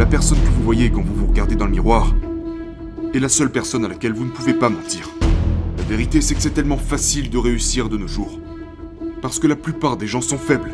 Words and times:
la 0.00 0.06
personne 0.06 0.38
que 0.38 0.48
vous 0.48 0.62
voyez 0.62 0.88
quand 0.90 1.02
vous 1.02 1.14
vous 1.14 1.26
regardez 1.26 1.56
dans 1.56 1.66
le 1.66 1.72
miroir 1.72 2.14
est 3.12 3.18
la 3.18 3.28
seule 3.28 3.52
personne 3.52 3.84
à 3.84 3.88
laquelle 3.88 4.14
vous 4.14 4.24
ne 4.24 4.30
pouvez 4.30 4.54
pas 4.54 4.70
mentir. 4.70 5.10
La 5.76 5.84
vérité, 5.84 6.22
c'est 6.22 6.34
que 6.34 6.40
c'est 6.40 6.54
tellement 6.54 6.78
facile 6.78 7.28
de 7.28 7.36
réussir 7.36 7.90
de 7.90 7.98
nos 7.98 8.08
jours. 8.08 8.40
Parce 9.20 9.38
que 9.38 9.46
la 9.46 9.56
plupart 9.56 9.98
des 9.98 10.06
gens 10.06 10.22
sont 10.22 10.38
faibles. 10.38 10.72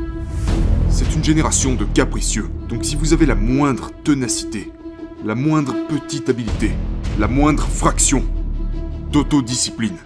C'est 0.91 1.13
une 1.17 1.25
génération 1.25 1.75
de 1.75 1.85
capricieux. 1.85 2.49
Donc 2.69 2.85
si 2.85 2.95
vous 2.95 3.13
avez 3.13 3.27
la 3.27 3.35
moindre 3.35 3.91
ténacité, 4.05 4.71
la 5.25 5.35
moindre 5.35 5.75
petite 5.89 6.29
habileté, 6.29 6.71
la 7.19 7.27
moindre 7.27 7.67
fraction 7.67 8.23
d'autodiscipline, 9.11 9.97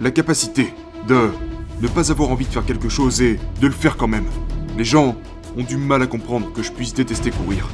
la 0.00 0.10
capacité 0.10 0.74
de 1.06 1.28
ne 1.82 1.86
pas 1.86 2.10
avoir 2.10 2.30
envie 2.30 2.46
de 2.46 2.52
faire 2.52 2.66
quelque 2.66 2.88
chose 2.88 3.22
et 3.22 3.38
de 3.60 3.66
le 3.68 3.72
faire 3.72 3.96
quand 3.96 4.08
même. 4.08 4.26
Les 4.76 4.84
gens 4.84 5.14
ont 5.56 5.62
du 5.62 5.76
mal 5.76 6.02
à 6.02 6.08
comprendre 6.08 6.52
que 6.52 6.64
je 6.64 6.72
puisse 6.72 6.94
détester 6.94 7.30
courir. 7.30 7.68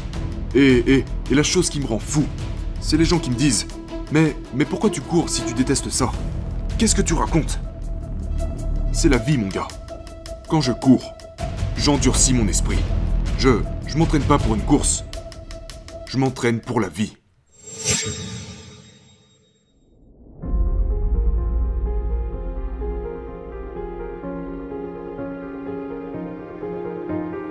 Et, 0.54 1.04
la 1.30 1.42
chose 1.42 1.70
qui 1.70 1.80
me 1.80 1.86
rend 1.86 1.98
fou, 1.98 2.24
c'est 2.80 2.96
les 2.96 3.04
gens 3.04 3.18
qui 3.18 3.30
me 3.30 3.34
disent 3.34 3.66
Mais, 4.12 4.36
mais 4.54 4.64
pourquoi 4.64 4.90
tu 4.90 5.00
cours 5.00 5.30
si 5.30 5.42
tu 5.42 5.54
détestes 5.54 5.88
ça? 5.88 6.12
Qu'est-ce 6.78 6.94
que 6.94 7.02
tu 7.02 7.14
racontes? 7.14 7.58
C'est 8.92 9.08
la 9.08 9.16
vie, 9.16 9.38
mon 9.38 9.48
gars. 9.48 9.68
Quand 10.48 10.60
je 10.60 10.72
cours, 10.72 11.14
j'endurcis 11.78 12.34
mon 12.34 12.46
esprit. 12.48 12.78
Je, 13.38 13.60
je 13.86 13.96
m'entraîne 13.96 14.22
pas 14.22 14.38
pour 14.38 14.54
une 14.54 14.62
course. 14.62 15.04
Je 16.06 16.18
m'entraîne 16.18 16.60
pour 16.60 16.80
la 16.80 16.88
vie. 16.88 17.16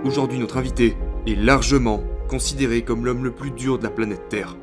Aujourd'hui, 0.03 0.37
notre 0.37 0.57
invité 0.57 0.95
est 1.25 1.35
largement 1.35 2.03
considéré 2.31 2.81
comme 2.83 3.03
l'homme 3.03 3.25
le 3.25 3.31
plus 3.31 3.51
dur 3.51 3.77
de 3.77 3.83
la 3.83 3.89
planète 3.89 4.29
Terre. 4.29 4.55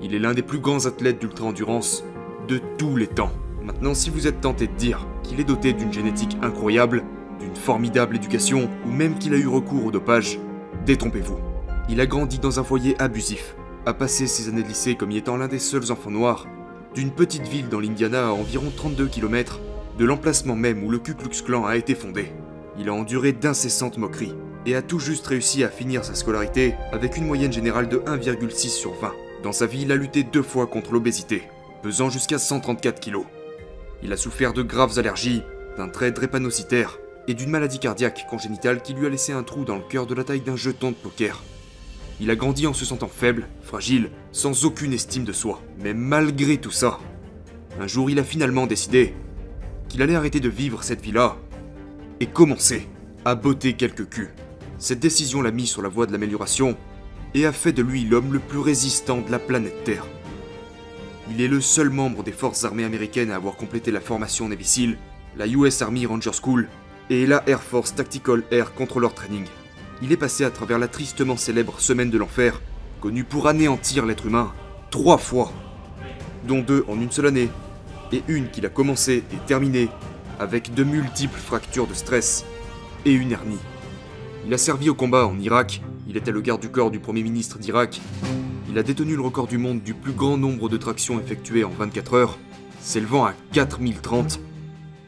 Il 0.00 0.14
est 0.14 0.20
l'un 0.20 0.32
des 0.32 0.42
plus 0.42 0.60
grands 0.60 0.86
athlètes 0.86 1.18
d'ultra-endurance 1.18 2.04
de 2.46 2.60
tous 2.78 2.94
les 2.94 3.08
temps. 3.08 3.32
Maintenant, 3.64 3.94
si 3.94 4.10
vous 4.10 4.28
êtes 4.28 4.40
tenté 4.40 4.68
de 4.68 4.74
dire 4.74 5.08
qu'il 5.24 5.40
est 5.40 5.44
doté 5.44 5.72
d'une 5.72 5.92
génétique 5.92 6.38
incroyable, 6.40 7.02
d'une 7.40 7.56
formidable 7.56 8.14
éducation, 8.14 8.70
ou 8.86 8.92
même 8.92 9.18
qu'il 9.18 9.34
a 9.34 9.38
eu 9.38 9.48
recours 9.48 9.86
au 9.86 9.90
dopage, 9.90 10.38
détrompez-vous. 10.86 11.38
Il 11.88 12.00
a 12.00 12.06
grandi 12.06 12.38
dans 12.38 12.60
un 12.60 12.64
foyer 12.64 12.94
abusif, 13.00 13.56
a 13.86 13.92
passé 13.92 14.28
ses 14.28 14.48
années 14.48 14.62
de 14.62 14.68
lycée 14.68 14.94
comme 14.94 15.10
y 15.10 15.16
étant 15.16 15.36
l'un 15.36 15.48
des 15.48 15.58
seuls 15.58 15.90
enfants 15.90 16.12
noirs, 16.12 16.46
d'une 16.94 17.10
petite 17.10 17.48
ville 17.48 17.68
dans 17.68 17.80
l'Indiana 17.80 18.28
à 18.28 18.32
environ 18.32 18.70
32 18.76 19.08
km 19.08 19.58
de 19.98 20.04
l'emplacement 20.04 20.54
même 20.54 20.84
où 20.84 20.90
le 20.90 21.00
Ku 21.00 21.14
Klux 21.14 21.42
Klan 21.44 21.66
a 21.66 21.76
été 21.76 21.96
fondé. 21.96 22.30
Il 22.78 22.88
a 22.88 22.94
enduré 22.94 23.32
d'incessantes 23.32 23.98
moqueries, 23.98 24.36
et 24.66 24.74
a 24.74 24.82
tout 24.82 24.98
juste 24.98 25.26
réussi 25.26 25.64
à 25.64 25.68
finir 25.68 26.04
sa 26.04 26.14
scolarité 26.14 26.74
avec 26.92 27.16
une 27.16 27.26
moyenne 27.26 27.52
générale 27.52 27.88
de 27.88 27.98
1,6 27.98 28.68
sur 28.68 28.92
20. 28.94 29.12
Dans 29.42 29.52
sa 29.52 29.66
vie, 29.66 29.82
il 29.82 29.92
a 29.92 29.96
lutté 29.96 30.24
deux 30.24 30.42
fois 30.42 30.66
contre 30.66 30.92
l'obésité, 30.92 31.44
pesant 31.82 32.10
jusqu'à 32.10 32.38
134 32.38 33.00
kg. 33.00 33.18
Il 34.02 34.12
a 34.12 34.16
souffert 34.16 34.52
de 34.52 34.62
graves 34.62 34.98
allergies, 34.98 35.42
d'un 35.76 35.88
trait 35.88 36.10
drépanocytaire 36.10 36.98
et 37.28 37.34
d'une 37.34 37.50
maladie 37.50 37.78
cardiaque 37.78 38.26
congénitale 38.28 38.82
qui 38.82 38.92
lui 38.92 39.06
a 39.06 39.08
laissé 39.08 39.32
un 39.32 39.42
trou 39.42 39.64
dans 39.64 39.76
le 39.76 39.82
cœur 39.82 40.06
de 40.06 40.14
la 40.14 40.24
taille 40.24 40.40
d'un 40.40 40.56
jeton 40.56 40.90
de 40.90 40.96
poker. 40.96 41.42
Il 42.20 42.30
a 42.30 42.36
grandi 42.36 42.66
en 42.66 42.72
se 42.72 42.84
sentant 42.84 43.08
faible, 43.08 43.46
fragile, 43.62 44.10
sans 44.32 44.64
aucune 44.64 44.92
estime 44.92 45.24
de 45.24 45.32
soi. 45.32 45.60
Mais 45.78 45.92
malgré 45.92 46.56
tout 46.56 46.70
ça, 46.70 46.98
un 47.78 47.86
jour 47.86 48.10
il 48.10 48.18
a 48.18 48.24
finalement 48.24 48.66
décidé 48.66 49.14
qu'il 49.88 50.02
allait 50.02 50.14
arrêter 50.14 50.40
de 50.40 50.48
vivre 50.48 50.82
cette 50.82 51.02
vie-là 51.02 51.36
et 52.20 52.26
commencer 52.26 52.88
à 53.24 53.34
botter 53.34 53.74
quelques 53.74 54.08
culs. 54.08 54.32
Cette 54.78 55.00
décision 55.00 55.40
l'a 55.40 55.50
mis 55.50 55.66
sur 55.66 55.80
la 55.80 55.88
voie 55.88 56.06
de 56.06 56.12
l'amélioration 56.12 56.76
et 57.34 57.46
a 57.46 57.52
fait 57.52 57.72
de 57.72 57.82
lui 57.82 58.04
l'homme 58.04 58.32
le 58.32 58.38
plus 58.38 58.58
résistant 58.58 59.20
de 59.22 59.30
la 59.30 59.38
planète 59.38 59.84
Terre. 59.84 60.06
Il 61.30 61.40
est 61.40 61.48
le 61.48 61.60
seul 61.60 61.88
membre 61.88 62.22
des 62.22 62.32
forces 62.32 62.64
armées 62.64 62.84
américaines 62.84 63.30
à 63.30 63.36
avoir 63.36 63.56
complété 63.56 63.90
la 63.90 64.00
formation 64.00 64.48
Navy 64.48 64.96
la 65.36 65.46
US 65.46 65.82
Army 65.82 66.06
Ranger 66.06 66.30
School 66.32 66.68
et 67.10 67.26
la 67.26 67.42
Air 67.46 67.62
Force 67.62 67.94
Tactical 67.94 68.42
Air 68.50 68.74
Controller 68.74 69.08
Training. 69.14 69.44
Il 70.02 70.12
est 70.12 70.16
passé 70.16 70.44
à 70.44 70.50
travers 70.50 70.78
la 70.78 70.88
tristement 70.88 71.36
célèbre 71.36 71.80
Semaine 71.80 72.10
de 72.10 72.18
l'Enfer, 72.18 72.60
connue 73.00 73.24
pour 73.24 73.48
anéantir 73.48 74.04
l'être 74.04 74.26
humain 74.26 74.52
trois 74.90 75.18
fois, 75.18 75.52
dont 76.46 76.60
deux 76.60 76.84
en 76.88 77.00
une 77.00 77.10
seule 77.10 77.26
année, 77.26 77.50
et 78.12 78.22
une 78.28 78.50
qu'il 78.50 78.66
a 78.66 78.70
commencé 78.70 79.24
et 79.32 79.46
terminée 79.46 79.88
avec 80.38 80.74
de 80.74 80.84
multiples 80.84 81.40
fractures 81.40 81.86
de 81.86 81.94
stress 81.94 82.44
et 83.04 83.12
une 83.12 83.32
hernie. 83.32 83.58
Il 84.46 84.54
a 84.54 84.58
servi 84.58 84.88
au 84.88 84.94
combat 84.94 85.26
en 85.26 85.40
Irak, 85.40 85.82
il 86.08 86.16
était 86.16 86.30
le 86.30 86.40
garde 86.40 86.60
du 86.60 86.68
corps 86.68 86.92
du 86.92 87.00
Premier 87.00 87.24
ministre 87.24 87.58
d'Irak, 87.58 88.00
il 88.70 88.78
a 88.78 88.84
détenu 88.84 89.16
le 89.16 89.20
record 89.20 89.48
du 89.48 89.58
monde 89.58 89.82
du 89.82 89.92
plus 89.92 90.12
grand 90.12 90.36
nombre 90.36 90.68
de 90.68 90.76
tractions 90.76 91.18
effectuées 91.18 91.64
en 91.64 91.70
24 91.70 92.14
heures, 92.14 92.38
s'élevant 92.80 93.24
à 93.24 93.34
4030. 93.50 94.38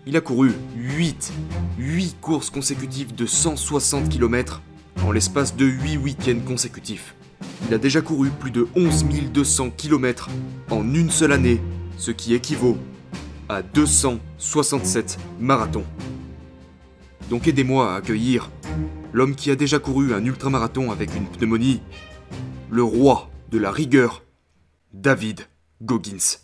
Il 0.07 0.17
a 0.17 0.21
couru 0.21 0.51
8, 0.77 1.33
8 1.79 2.17
courses 2.21 2.51
consécutives 2.51 3.15
de 3.15 3.27
160 3.27 4.09
km 4.09 4.61
en 5.05 5.13
l'espace 5.13 5.55
de 5.55 5.67
8 5.67 5.99
week-ends 5.99 6.41
consécutifs. 6.45 7.15
Il 7.69 7.75
a 7.75 7.79
déjà 7.79 8.01
couru 8.01 8.31
plus 8.31 8.51
de 8.51 8.67
11 8.75 9.05
200 9.33 9.71
km 9.77 10.31
en 10.69 10.83
une 10.95 11.11
seule 11.11 11.31
année, 11.31 11.61
ce 11.97 12.11
qui 12.11 12.35
équivaut 12.35 12.77
à 13.49 13.63
267 13.63 15.17
marathons. 15.39 15.85
Donc 17.31 17.47
aidez-moi 17.47 17.93
à 17.93 17.97
accueillir 17.99 18.51
l'homme 19.13 19.35
qui 19.35 19.51
a 19.51 19.57
déjà 19.57 19.79
couru 19.79 20.13
un 20.15 20.25
ultramarathon 20.25 20.91
avec 20.91 21.15
une 21.15 21.27
pneumonie, 21.27 21.81
le 22.71 22.83
roi 22.83 23.31
de 23.51 23.59
la 23.59 23.71
rigueur, 23.71 24.23
David 24.93 25.41
Goggins. 25.83 26.39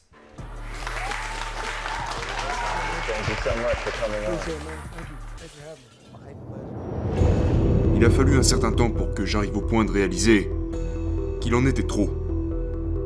Il 7.96 8.04
a 8.04 8.10
fallu 8.10 8.36
un 8.36 8.42
certain 8.42 8.72
temps 8.72 8.90
pour 8.90 9.14
que 9.14 9.24
j'arrive 9.24 9.56
au 9.56 9.60
point 9.60 9.84
de 9.84 9.90
réaliser 9.90 10.50
qu'il 11.40 11.54
en 11.54 11.66
était 11.66 11.86
trop. 11.86 12.10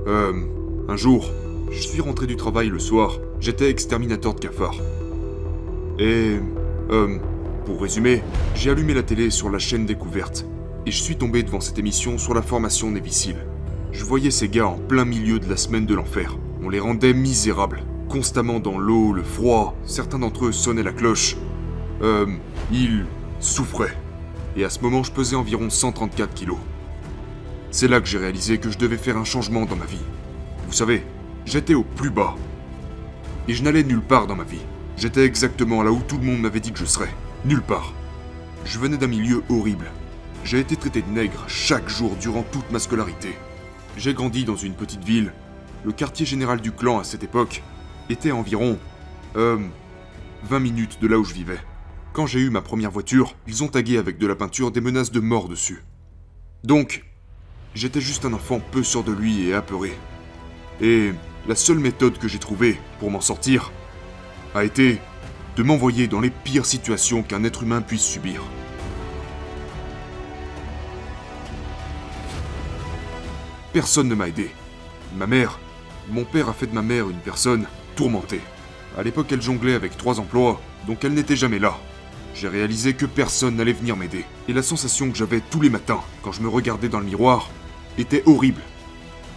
Euh, 0.07 0.33
un 0.89 0.97
jour, 0.97 1.31
je 1.71 1.81
suis 1.81 2.01
rentré 2.01 2.27
du 2.27 2.37
travail 2.37 2.69
le 2.69 2.79
soir, 2.79 3.19
j'étais 3.41 3.71
exterminateur 3.71 4.35
de 4.35 4.41
cafards. 4.41 4.81
Et... 5.99 6.39
Euh, 6.91 7.19
pour 7.69 7.83
résumer, 7.83 8.23
j'ai 8.55 8.71
allumé 8.71 8.95
la 8.95 9.03
télé 9.03 9.29
sur 9.29 9.51
la 9.51 9.59
chaîne 9.59 9.85
découverte, 9.85 10.47
et 10.87 10.91
je 10.91 11.03
suis 11.03 11.17
tombé 11.17 11.43
devant 11.43 11.61
cette 11.61 11.79
émission 11.79 12.17
sur 12.17 12.33
la 12.33 12.41
formation 12.41 12.91
Navy 12.91 13.35
Je 13.93 14.05
voyais 14.07 14.31
ces 14.31 14.49
gars 14.49 14.69
en 14.69 14.79
plein 14.79 15.05
milieu 15.05 15.39
de 15.39 15.51
la 15.51 15.59
semaine 15.59 15.85
de 15.85 15.95
l'enfer. 15.95 16.39
On 16.63 16.71
les 16.71 16.81
rendait 16.81 17.13
misérables, 17.13 17.83
constamment 18.09 18.59
dans 18.59 18.79
l'eau, 18.79 19.13
le 19.13 19.23
froid, 19.23 19.77
certains 19.85 20.19
d'entre 20.19 20.47
eux 20.47 20.53
sonnaient 20.53 20.83
la 20.83 20.95
cloche. 20.95 21.37
Euh, 22.01 22.25
ils 22.73 23.05
souffraient. 23.39 23.99
Et 24.57 24.65
à 24.65 24.71
ce 24.71 24.81
moment, 24.81 25.03
je 25.03 25.13
pesais 25.13 25.37
environ 25.37 25.69
134 25.69 26.33
kilos. 26.33 26.57
C'est 27.71 27.87
là 27.87 28.01
que 28.01 28.09
j'ai 28.09 28.17
réalisé 28.17 28.57
que 28.57 28.71
je 28.71 28.79
devais 28.79 28.97
faire 28.97 29.19
un 29.19 29.25
changement 29.25 29.67
dans 29.67 29.77
ma 29.77 29.85
vie. 29.85 30.07
Vous 30.67 30.73
savez, 30.73 31.05
j'étais 31.45 31.75
au 31.75 31.85
plus 31.85 32.11
bas. 32.11 32.35
Et 33.47 33.53
je 33.53 33.63
n'allais 33.63 33.85
nulle 33.85 34.01
part 34.01 34.27
dans 34.27 34.37
ma 34.37 34.45
vie. 34.45 34.65
J'étais 34.97 35.27
exactement 35.27 35.83
là 35.83 35.93
où 35.93 36.01
tout 36.01 36.17
le 36.17 36.25
monde 36.25 36.41
m'avait 36.41 36.61
dit 36.61 36.73
que 36.73 36.79
je 36.79 36.87
serais. 36.87 37.11
Nulle 37.45 37.63
part. 37.63 37.93
Je 38.65 38.79
venais 38.79 38.97
d'un 38.97 39.07
milieu 39.07 39.43
horrible. 39.49 39.91
J'ai 40.45 40.61
été 40.61 40.77
traité 40.77 41.03
de 41.03 41.11
nègre 41.11 41.45
chaque 41.49 41.89
jour 41.89 42.17
durant 42.17 42.43
toute 42.43 42.71
ma 42.71 42.79
scolarité. 42.79 43.37
J'ai 43.97 44.15
grandi 44.15 44.45
dans 44.45 44.57
une 44.57 44.75
petite 44.75 45.05
ville. 45.05 45.33
Le 45.85 45.93
quartier 45.93 46.27
général 46.27 46.61
du 46.61 46.73
clan 46.73 46.99
à 46.99 47.05
cette 47.05 47.25
époque 47.25 47.63
était 48.11 48.33
environ... 48.33 48.79
Euh... 49.37 49.59
20 50.45 50.61
minutes 50.61 50.99
de 51.01 51.09
là 51.09 51.19
où 51.19 51.25
je 51.25 51.35
vivais. 51.35 51.59
Quand 52.13 52.27
j'ai 52.27 52.41
eu 52.41 52.51
ma 52.51 52.63
première 52.63 52.91
voiture, 52.91 53.35
ils 53.47 53.63
ont 53.63 53.69
tagué 53.69 53.99
avec 53.99 54.19
de 54.19 54.27
la 54.27 54.35
peinture 54.35 54.71
des 54.71 54.81
menaces 54.81 55.11
de 55.11 55.21
mort 55.21 55.49
dessus. 55.49 55.85
Donc, 56.65 57.05
j'étais 57.75 58.01
juste 58.01 58.25
un 58.25 58.33
enfant 58.33 58.61
peu 58.71 58.83
sûr 58.83 59.05
de 59.05 59.13
lui 59.13 59.49
et 59.49 59.55
apeuré. 59.55 59.93
Et 60.81 61.13
la 61.47 61.55
seule 61.55 61.79
méthode 61.79 62.19
que 62.19 62.29
j'ai 62.29 62.39
trouvée 62.39 62.79
pour 63.01 63.11
m'en 63.11 63.21
sortir 63.21 63.73
a 64.55 64.65
été 64.65 65.01
de 65.59 65.65
m'envoyer 65.65 66.07
dans 66.07 66.21
les 66.21 66.31
pires 66.31 66.65
situations 66.65 67.25
qu'un 67.25 67.43
être 67.43 67.65
humain 67.65 67.83
puisse 67.83 68.05
subir. 68.05 68.43
Personne 73.73 74.07
ne 74.07 74.15
m'a 74.15 74.29
aidé. 74.29 74.53
Ma 75.17 75.27
mère, 75.27 75.59
mon 76.11 76.23
père 76.25 76.49
a 76.49 76.53
fait 76.53 76.69
de 76.69 76.75
ma 76.75 76.83
mère 76.83 77.11
une 77.11 77.19
personne 77.19 77.67
tourmentée. 77.97 78.41
À 78.97 79.03
l'époque, 79.03 79.33
elle 79.33 79.43
jonglait 79.43 79.75
avec 79.75 79.97
trois 79.97 80.21
emplois, 80.21 80.61
donc 80.87 81.03
elle 81.03 81.15
n'était 81.15 81.35
jamais 81.35 81.59
là. 81.59 81.77
J'ai 82.37 82.47
réalisé 82.47 82.95
que 82.95 83.07
personne 83.07 83.57
n'allait 83.57 83.73
venir 83.73 83.97
m'aider. 83.97 84.25
Et 84.47 84.53
la 84.53 84.63
sensation 84.63 85.11
que 85.11 85.17
j'avais 85.17 85.41
tous 85.41 85.61
les 85.61 85.71
matins, 85.71 86.03
quand 86.23 86.31
je 86.31 86.41
me 86.41 86.49
regardais 86.49 86.89
dans 86.89 87.01
le 87.01 87.07
miroir, 87.07 87.51
était 87.99 88.23
horrible. 88.27 88.63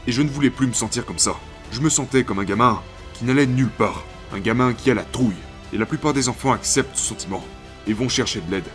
Et 0.05 0.11
je 0.11 0.21
ne 0.21 0.29
voulais 0.29 0.51
plus 0.51 0.67
me 0.67 0.73
sentir 0.73 1.03
comme 1.03 1.17
ça. 1.17 1.35
Je 1.71 1.81
me 1.81 1.89
sentais 1.89 2.23
comme 2.23 2.37
un 2.37 2.43
gamin 2.43 2.79
qui 3.13 3.25
n'allait 3.25 3.47
nulle 3.47 3.69
part. 3.69 4.03
Un 4.31 4.39
gamin 4.39 4.73
qui 4.73 4.91
a 4.91 4.93
la 4.93 5.03
trouille 5.03 5.33
et 5.73 5.77
la 5.77 5.85
plupart 5.85 6.13
des 6.13 6.29
enfants 6.29 6.51
acceptent 6.51 6.95
ce 6.95 7.09
sentiment 7.09 7.43
et 7.87 7.93
vont 7.93 8.09
chercher 8.09 8.41
de 8.41 8.51
l'aide. 8.51 8.67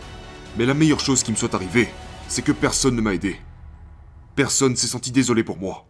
Mais 0.57 0.65
la 0.65 0.73
meilleure 0.73 0.99
chose 0.99 1.23
qui 1.23 1.31
me 1.31 1.37
soit 1.37 1.53
arrivée, 1.53 1.89
c'est 2.27 2.41
que 2.41 2.51
personne 2.51 2.95
ne 2.95 3.01
m'a 3.01 3.13
aidé. 3.13 3.37
personne 4.35 4.75
s'est 4.75 4.87
senti 4.87 5.11
désolé 5.11 5.43
pour 5.43 5.57
moi. 5.57 5.87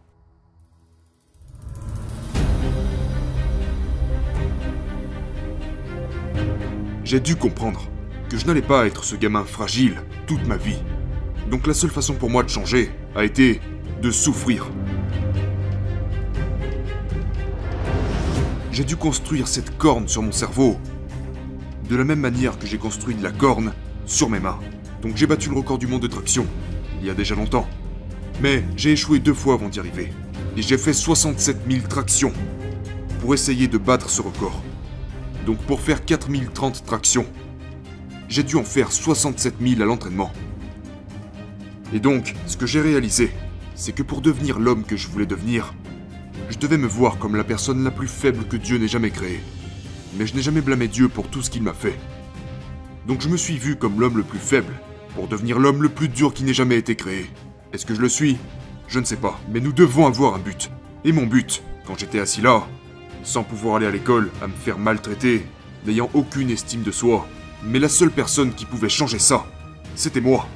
J'ai 7.04 7.20
dû 7.20 7.36
comprendre 7.36 7.88
que 8.28 8.38
je 8.38 8.46
n'allais 8.46 8.62
pas 8.62 8.86
être 8.86 9.04
ce 9.04 9.16
gamin 9.16 9.44
fragile 9.44 10.02
toute 10.26 10.46
ma 10.46 10.56
vie. 10.56 10.78
Donc 11.50 11.66
la 11.66 11.74
seule 11.74 11.90
façon 11.90 12.14
pour 12.14 12.30
moi 12.30 12.42
de 12.42 12.48
changer 12.48 12.90
a 13.14 13.24
été 13.24 13.60
de 14.02 14.10
souffrir. 14.10 14.66
J'ai 18.70 18.84
dû 18.84 18.96
construire 18.96 19.48
cette 19.48 19.76
corne 19.76 20.06
sur 20.06 20.22
mon 20.22 20.32
cerveau, 20.32 20.78
de 21.88 21.96
la 21.96 22.04
même 22.04 22.20
manière 22.20 22.58
que 22.58 22.66
j'ai 22.66 22.78
construit 22.78 23.14
de 23.14 23.22
la 23.22 23.30
corne 23.30 23.72
sur 24.06 24.28
mes 24.28 24.40
mains. 24.40 24.58
Donc 25.02 25.16
j'ai 25.16 25.26
battu 25.26 25.48
le 25.50 25.56
record 25.56 25.78
du 25.78 25.86
monde 25.86 26.02
de 26.02 26.06
traction, 26.06 26.46
il 27.00 27.06
y 27.06 27.10
a 27.10 27.14
déjà 27.14 27.34
longtemps. 27.34 27.68
Mais 28.42 28.64
j'ai 28.76 28.92
échoué 28.92 29.18
deux 29.18 29.34
fois 29.34 29.54
avant 29.54 29.68
d'y 29.68 29.80
arriver. 29.80 30.12
Et 30.56 30.62
j'ai 30.62 30.78
fait 30.78 30.92
67 30.92 31.58
000 31.68 31.86
tractions 31.88 32.32
pour 33.20 33.34
essayer 33.34 33.68
de 33.68 33.78
battre 33.78 34.10
ce 34.10 34.22
record. 34.22 34.62
Donc 35.46 35.58
pour 35.58 35.80
faire 35.80 36.04
4030 36.04 36.84
tractions, 36.84 37.26
j'ai 38.28 38.42
dû 38.42 38.56
en 38.56 38.64
faire 38.64 38.92
67 38.92 39.54
000 39.60 39.82
à 39.82 39.84
l'entraînement. 39.84 40.32
Et 41.94 42.00
donc, 42.00 42.34
ce 42.46 42.56
que 42.56 42.66
j'ai 42.66 42.82
réalisé, 42.82 43.30
c'est 43.74 43.92
que 43.92 44.02
pour 44.02 44.20
devenir 44.20 44.58
l'homme 44.58 44.84
que 44.84 44.96
je 44.96 45.08
voulais 45.08 45.26
devenir, 45.26 45.72
je 46.50 46.58
devais 46.58 46.76
me 46.76 46.86
voir 46.86 47.18
comme 47.18 47.36
la 47.36 47.44
personne 47.44 47.82
la 47.82 47.90
plus 47.90 48.08
faible 48.08 48.44
que 48.44 48.56
Dieu 48.56 48.76
n'ait 48.76 48.88
jamais 48.88 49.10
créée. 49.10 49.40
Mais 50.14 50.26
je 50.26 50.34
n'ai 50.34 50.42
jamais 50.42 50.60
blâmé 50.60 50.88
Dieu 50.88 51.08
pour 51.08 51.28
tout 51.28 51.42
ce 51.42 51.50
qu'il 51.50 51.62
m'a 51.62 51.74
fait. 51.74 51.98
Donc 53.06 53.20
je 53.20 53.28
me 53.28 53.36
suis 53.36 53.58
vu 53.58 53.76
comme 53.76 54.00
l'homme 54.00 54.16
le 54.16 54.22
plus 54.22 54.38
faible, 54.38 54.74
pour 55.14 55.28
devenir 55.28 55.58
l'homme 55.58 55.82
le 55.82 55.88
plus 55.88 56.08
dur 56.08 56.34
qui 56.34 56.44
n'ait 56.44 56.54
jamais 56.54 56.76
été 56.76 56.94
créé. 56.96 57.26
Est-ce 57.72 57.86
que 57.86 57.94
je 57.94 58.00
le 58.00 58.08
suis? 58.08 58.38
Je 58.86 58.98
ne 58.98 59.04
sais 59.04 59.16
pas, 59.16 59.38
mais 59.50 59.60
nous 59.60 59.72
devons 59.72 60.06
avoir 60.06 60.34
un 60.34 60.38
but. 60.38 60.70
Et 61.04 61.12
mon 61.12 61.26
but, 61.26 61.62
quand 61.86 61.98
j'étais 61.98 62.20
assis 62.20 62.40
là, 62.40 62.66
sans 63.22 63.44
pouvoir 63.44 63.76
aller 63.76 63.86
à 63.86 63.90
l'école, 63.90 64.30
à 64.42 64.46
me 64.46 64.54
faire 64.54 64.78
maltraiter, 64.78 65.44
n'ayant 65.86 66.10
aucune 66.14 66.50
estime 66.50 66.82
de 66.82 66.90
soi, 66.90 67.26
mais 67.62 67.78
la 67.78 67.88
seule 67.88 68.10
personne 68.10 68.54
qui 68.54 68.64
pouvait 68.64 68.88
changer 68.88 69.18
ça, 69.18 69.46
c'était 69.94 70.20
moi. 70.20 70.46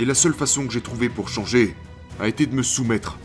Et 0.00 0.04
la 0.04 0.14
seule 0.14 0.34
façon 0.34 0.66
que 0.66 0.72
j'ai 0.72 0.80
trouvée 0.80 1.08
pour 1.08 1.28
changer 1.28 1.74
a 2.20 2.28
été 2.28 2.46
de 2.46 2.54
me 2.54 2.62
soumettre 2.62 3.18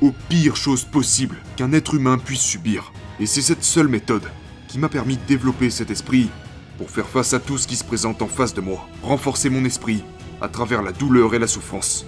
aux 0.00 0.12
pires 0.28 0.56
choses 0.56 0.84
possibles 0.84 1.38
qu'un 1.56 1.72
être 1.72 1.94
humain 1.94 2.18
puisse 2.18 2.40
subir. 2.40 2.92
Et 3.20 3.26
c'est 3.26 3.42
cette 3.42 3.64
seule 3.64 3.88
méthode 3.88 4.28
qui 4.68 4.78
m'a 4.78 4.88
permis 4.88 5.16
de 5.16 5.26
développer 5.26 5.70
cet 5.70 5.90
esprit 5.90 6.28
pour 6.76 6.90
faire 6.90 7.08
face 7.08 7.32
à 7.32 7.40
tout 7.40 7.58
ce 7.58 7.66
qui 7.66 7.74
se 7.74 7.84
présente 7.84 8.22
en 8.22 8.28
face 8.28 8.54
de 8.54 8.60
moi, 8.60 8.86
renforcer 9.02 9.50
mon 9.50 9.64
esprit 9.64 10.04
à 10.40 10.48
travers 10.48 10.82
la 10.82 10.92
douleur 10.92 11.34
et 11.34 11.38
la 11.38 11.48
souffrance. 11.48 12.06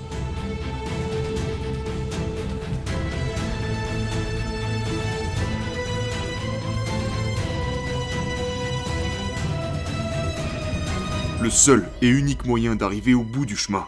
Le 11.43 11.49
seul 11.49 11.89
et 12.03 12.09
unique 12.09 12.45
moyen 12.45 12.77
d'arriver 12.77 13.15
au 13.15 13.23
bout 13.23 13.47
du 13.47 13.57
chemin 13.57 13.87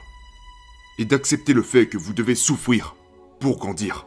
est 0.99 1.05
d'accepter 1.05 1.53
le 1.53 1.63
fait 1.63 1.87
que 1.87 1.99
vous 1.99 2.15
devez 2.15 2.35
souffrir 2.35 2.97
pour 3.41 3.59
grandir. 3.59 4.07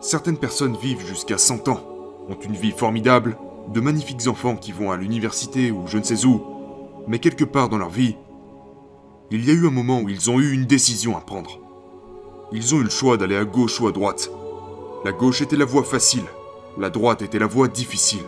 Certaines 0.00 0.36
personnes 0.36 0.76
vivent 0.76 1.06
jusqu'à 1.06 1.38
100 1.38 1.68
ans, 1.68 1.86
ont 2.28 2.38
une 2.42 2.56
vie 2.56 2.72
formidable, 2.72 3.38
de 3.68 3.80
magnifiques 3.80 4.26
enfants 4.26 4.56
qui 4.56 4.72
vont 4.72 4.90
à 4.90 4.96
l'université 4.96 5.70
ou 5.70 5.86
je 5.86 5.98
ne 5.98 6.02
sais 6.02 6.24
où, 6.24 6.42
mais 7.06 7.18
quelque 7.18 7.44
part 7.44 7.68
dans 7.68 7.78
leur 7.78 7.90
vie, 7.90 8.16
il 9.30 9.44
y 9.44 9.50
a 9.50 9.54
eu 9.54 9.66
un 9.66 9.70
moment 9.70 10.00
où 10.00 10.08
ils 10.08 10.30
ont 10.30 10.40
eu 10.40 10.52
une 10.52 10.66
décision 10.66 11.16
à 11.16 11.20
prendre. 11.20 11.58
Ils 12.52 12.74
ont 12.74 12.80
eu 12.80 12.84
le 12.84 12.90
choix 12.90 13.16
d'aller 13.16 13.36
à 13.36 13.44
gauche 13.44 13.80
ou 13.80 13.86
à 13.86 13.92
droite. 13.92 14.30
La 15.04 15.12
gauche 15.12 15.40
était 15.40 15.56
la 15.56 15.64
voie 15.64 15.84
facile, 15.84 16.24
la 16.78 16.90
droite 16.90 17.22
était 17.22 17.38
la 17.38 17.46
voie 17.46 17.68
difficile. 17.68 18.24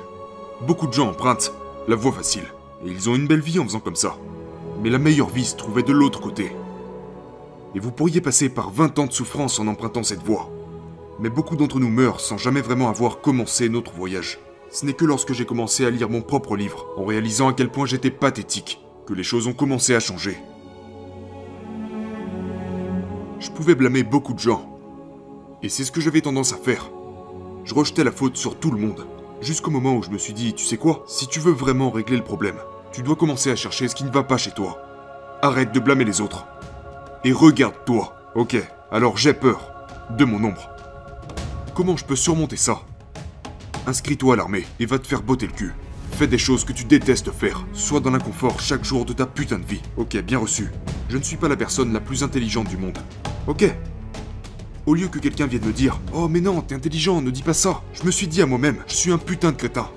Beaucoup 0.66 0.86
de 0.86 0.92
gens 0.92 1.10
empruntent 1.10 1.52
la 1.88 1.96
voie 1.96 2.12
facile, 2.12 2.46
et 2.84 2.90
ils 2.90 3.10
ont 3.10 3.14
une 3.14 3.26
belle 3.26 3.40
vie 3.40 3.58
en 3.58 3.64
faisant 3.64 3.80
comme 3.80 3.96
ça. 3.96 4.16
Mais 4.82 4.90
la 4.90 4.98
meilleure 4.98 5.28
vie 5.28 5.44
se 5.44 5.56
trouvait 5.56 5.82
de 5.82 5.92
l'autre 5.92 6.20
côté. 6.20 6.52
Et 7.74 7.80
vous 7.80 7.92
pourriez 7.92 8.20
passer 8.20 8.48
par 8.48 8.70
20 8.70 8.98
ans 8.98 9.06
de 9.06 9.12
souffrance 9.12 9.58
en 9.58 9.66
empruntant 9.66 10.02
cette 10.02 10.22
voie. 10.22 10.50
Mais 11.20 11.28
beaucoup 11.28 11.56
d'entre 11.56 11.78
nous 11.78 11.90
meurent 11.90 12.20
sans 12.20 12.38
jamais 12.38 12.60
vraiment 12.60 12.88
avoir 12.88 13.20
commencé 13.20 13.68
notre 13.68 13.92
voyage. 13.92 14.38
Ce 14.74 14.84
n'est 14.84 14.92
que 14.92 15.04
lorsque 15.04 15.32
j'ai 15.32 15.46
commencé 15.46 15.86
à 15.86 15.90
lire 15.90 16.10
mon 16.10 16.20
propre 16.20 16.56
livre, 16.56 16.84
en 16.96 17.04
réalisant 17.04 17.46
à 17.46 17.52
quel 17.52 17.70
point 17.70 17.86
j'étais 17.86 18.10
pathétique, 18.10 18.84
que 19.06 19.14
les 19.14 19.22
choses 19.22 19.46
ont 19.46 19.52
commencé 19.52 19.94
à 19.94 20.00
changer. 20.00 20.36
Je 23.38 23.50
pouvais 23.50 23.76
blâmer 23.76 24.02
beaucoup 24.02 24.34
de 24.34 24.40
gens. 24.40 24.76
Et 25.62 25.68
c'est 25.68 25.84
ce 25.84 25.92
que 25.92 26.00
j'avais 26.00 26.22
tendance 26.22 26.52
à 26.52 26.56
faire. 26.56 26.90
Je 27.64 27.72
rejetais 27.72 28.02
la 28.02 28.10
faute 28.10 28.36
sur 28.36 28.58
tout 28.58 28.72
le 28.72 28.80
monde. 28.80 29.06
Jusqu'au 29.40 29.70
moment 29.70 29.94
où 29.94 30.02
je 30.02 30.10
me 30.10 30.18
suis 30.18 30.32
dit, 30.32 30.54
tu 30.54 30.64
sais 30.64 30.76
quoi, 30.76 31.04
si 31.06 31.28
tu 31.28 31.38
veux 31.38 31.52
vraiment 31.52 31.92
régler 31.92 32.16
le 32.16 32.24
problème, 32.24 32.58
tu 32.90 33.02
dois 33.02 33.14
commencer 33.14 33.52
à 33.52 33.56
chercher 33.56 33.86
ce 33.86 33.94
qui 33.94 34.02
ne 34.02 34.10
va 34.10 34.24
pas 34.24 34.38
chez 34.38 34.50
toi. 34.50 34.82
Arrête 35.40 35.70
de 35.70 35.78
blâmer 35.78 36.04
les 36.04 36.20
autres. 36.20 36.48
Et 37.22 37.30
regarde-toi. 37.30 38.12
Ok, 38.34 38.56
alors 38.90 39.18
j'ai 39.18 39.34
peur. 39.34 39.70
De 40.18 40.24
mon 40.24 40.42
ombre. 40.42 40.68
Comment 41.76 41.96
je 41.96 42.04
peux 42.04 42.16
surmonter 42.16 42.56
ça? 42.56 42.80
Inscris-toi 43.86 44.34
à 44.34 44.36
l'armée 44.36 44.64
et 44.80 44.86
va 44.86 44.98
te 44.98 45.06
faire 45.06 45.22
botter 45.22 45.46
le 45.46 45.52
cul. 45.52 45.74
Fais 46.12 46.26
des 46.26 46.38
choses 46.38 46.64
que 46.64 46.72
tu 46.72 46.84
détestes 46.84 47.30
faire. 47.32 47.66
Sois 47.72 48.00
dans 48.00 48.10
l'inconfort 48.10 48.60
chaque 48.60 48.84
jour 48.84 49.04
de 49.04 49.12
ta 49.12 49.26
putain 49.26 49.58
de 49.58 49.66
vie. 49.66 49.82
Ok, 49.96 50.16
bien 50.22 50.38
reçu. 50.38 50.70
Je 51.10 51.18
ne 51.18 51.22
suis 51.22 51.36
pas 51.36 51.48
la 51.48 51.56
personne 51.56 51.92
la 51.92 52.00
plus 52.00 52.22
intelligente 52.22 52.68
du 52.68 52.76
monde. 52.76 52.98
Ok. 53.46 53.64
Au 54.86 54.94
lieu 54.94 55.08
que 55.08 55.18
quelqu'un 55.18 55.46
vienne 55.46 55.66
me 55.66 55.72
dire 55.72 56.00
Oh 56.12 56.28
mais 56.28 56.40
non, 56.40 56.62
t'es 56.62 56.74
intelligent, 56.74 57.20
ne 57.20 57.30
dis 57.30 57.42
pas 57.42 57.52
ça. 57.52 57.82
Je 57.92 58.04
me 58.04 58.10
suis 58.10 58.26
dit 58.26 58.40
à 58.40 58.46
moi-même, 58.46 58.82
je 58.86 58.94
suis 58.94 59.12
un 59.12 59.18
putain 59.18 59.50
de 59.52 59.56
crétin. 59.56 59.90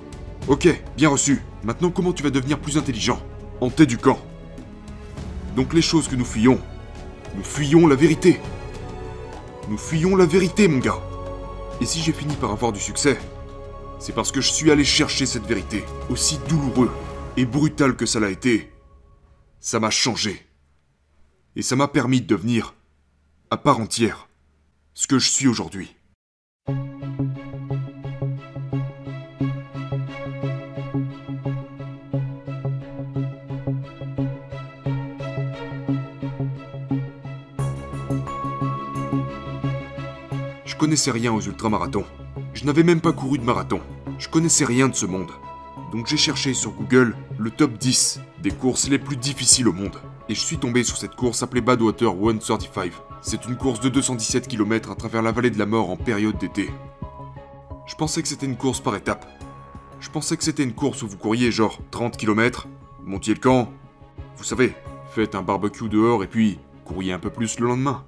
Ok, 0.48 0.68
bien 0.96 1.08
reçu. 1.08 1.42
Maintenant, 1.62 1.90
comment 1.90 2.12
tu 2.12 2.22
vas 2.22 2.30
devenir 2.30 2.58
plus 2.58 2.76
intelligent? 2.76 3.20
En 3.60 3.70
t'éduquant. 3.70 4.18
Donc 5.56 5.72
les 5.72 5.82
choses 5.82 6.08
que 6.08 6.16
nous 6.16 6.24
fuyons, 6.24 6.60
nous 7.36 7.44
fuyons 7.44 7.86
la 7.86 7.96
vérité. 7.96 8.40
Nous 9.68 9.78
fuyons 9.78 10.16
la 10.16 10.26
vérité, 10.26 10.68
mon 10.68 10.78
gars. 10.78 11.00
Et 11.80 11.86
si 11.86 12.00
j'ai 12.00 12.12
fini 12.12 12.34
par 12.34 12.50
avoir 12.50 12.72
du 12.72 12.80
succès, 12.80 13.18
c'est 13.98 14.14
parce 14.14 14.32
que 14.32 14.40
je 14.40 14.50
suis 14.50 14.70
allé 14.70 14.84
chercher 14.84 15.26
cette 15.26 15.46
vérité, 15.46 15.84
aussi 16.08 16.38
douloureux 16.48 16.90
et 17.36 17.44
brutal 17.44 17.96
que 17.96 18.06
ça 18.06 18.20
l'a 18.20 18.30
été. 18.30 18.72
Ça 19.60 19.80
m'a 19.80 19.90
changé. 19.90 20.46
Et 21.56 21.62
ça 21.62 21.76
m'a 21.76 21.88
permis 21.88 22.20
de 22.20 22.26
devenir, 22.26 22.74
à 23.50 23.56
part 23.56 23.80
entière, 23.80 24.28
ce 24.94 25.06
que 25.06 25.18
je 25.18 25.28
suis 25.28 25.48
aujourd'hui. 25.48 25.96
Je 40.64 40.76
connaissais 40.76 41.10
rien 41.10 41.32
aux 41.32 41.40
ultramarathons. 41.40 42.06
Je 42.54 42.64
n'avais 42.64 42.82
même 42.84 43.00
pas 43.00 43.12
couru 43.12 43.38
de 43.38 43.44
marathon. 43.44 43.80
Je 44.18 44.28
connaissais 44.28 44.64
rien 44.64 44.88
de 44.88 44.96
ce 44.96 45.06
monde. 45.06 45.30
Donc 45.92 46.08
j'ai 46.08 46.16
cherché 46.16 46.52
sur 46.52 46.72
Google 46.72 47.14
le 47.38 47.50
top 47.50 47.78
10 47.78 48.20
des 48.42 48.50
courses 48.50 48.88
les 48.88 48.98
plus 48.98 49.16
difficiles 49.16 49.68
au 49.68 49.72
monde. 49.72 49.96
Et 50.28 50.34
je 50.34 50.40
suis 50.40 50.58
tombé 50.58 50.82
sur 50.82 50.96
cette 50.96 51.14
course 51.14 51.42
appelée 51.42 51.60
Badwater 51.60 52.12
135. 52.40 52.92
C'est 53.22 53.46
une 53.46 53.56
course 53.56 53.80
de 53.80 53.88
217 53.88 54.48
km 54.48 54.90
à 54.90 54.96
travers 54.96 55.22
la 55.22 55.30
vallée 55.30 55.50
de 55.50 55.58
la 55.58 55.66
mort 55.66 55.90
en 55.90 55.96
période 55.96 56.36
d'été. 56.36 56.68
Je 57.86 57.94
pensais 57.94 58.20
que 58.20 58.28
c'était 58.28 58.46
une 58.46 58.56
course 58.56 58.80
par 58.80 58.96
étapes. 58.96 59.26
Je 60.00 60.10
pensais 60.10 60.36
que 60.36 60.44
c'était 60.44 60.64
une 60.64 60.74
course 60.74 61.02
où 61.02 61.08
vous 61.08 61.16
couriez 61.16 61.52
genre 61.52 61.78
30 61.90 62.16
km, 62.16 62.66
montiez 63.04 63.34
le 63.34 63.40
camp, 63.40 63.72
vous 64.36 64.44
savez, 64.44 64.74
faites 65.14 65.34
un 65.34 65.42
barbecue 65.42 65.88
dehors 65.88 66.22
et 66.22 66.28
puis 66.28 66.58
couriez 66.84 67.12
un 67.12 67.18
peu 67.18 67.30
plus 67.30 67.58
le 67.58 67.66
lendemain. 67.66 68.04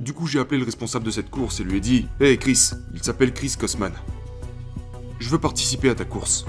Du 0.00 0.12
coup, 0.12 0.26
j'ai 0.26 0.38
appelé 0.38 0.58
le 0.58 0.64
responsable 0.64 1.04
de 1.04 1.10
cette 1.10 1.30
course 1.30 1.60
et 1.60 1.64
lui 1.64 1.78
ai 1.78 1.80
dit 1.80 2.06
Hé 2.20 2.36
Chris, 2.36 2.70
il 2.94 3.02
s'appelle 3.02 3.32
Chris 3.32 3.54
Kosman. 3.58 3.92
Je 5.18 5.30
veux 5.30 5.38
participer 5.38 5.88
à 5.88 5.94
ta 5.94 6.04
course. 6.04 6.44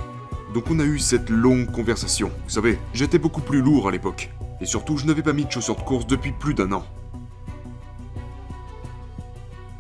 Donc 0.54 0.66
on 0.70 0.80
a 0.80 0.84
eu 0.84 1.00
cette 1.00 1.30
longue 1.30 1.72
conversation. 1.72 2.32
Vous 2.46 2.50
savez, 2.50 2.78
j'étais 2.94 3.20
beaucoup 3.20 3.42
plus 3.42 3.62
lourd 3.62 3.88
à 3.88 3.92
l'époque. 3.92 4.30
Et 4.60 4.66
surtout, 4.66 4.98
je 4.98 5.06
n'avais 5.06 5.22
pas 5.22 5.34
mis 5.34 5.46
de 5.46 5.52
chaussures 5.52 5.76
de 5.76 5.82
course 5.82 6.08
depuis 6.08 6.32
plus 6.32 6.54
d'un 6.54 6.72
an. 6.72 6.86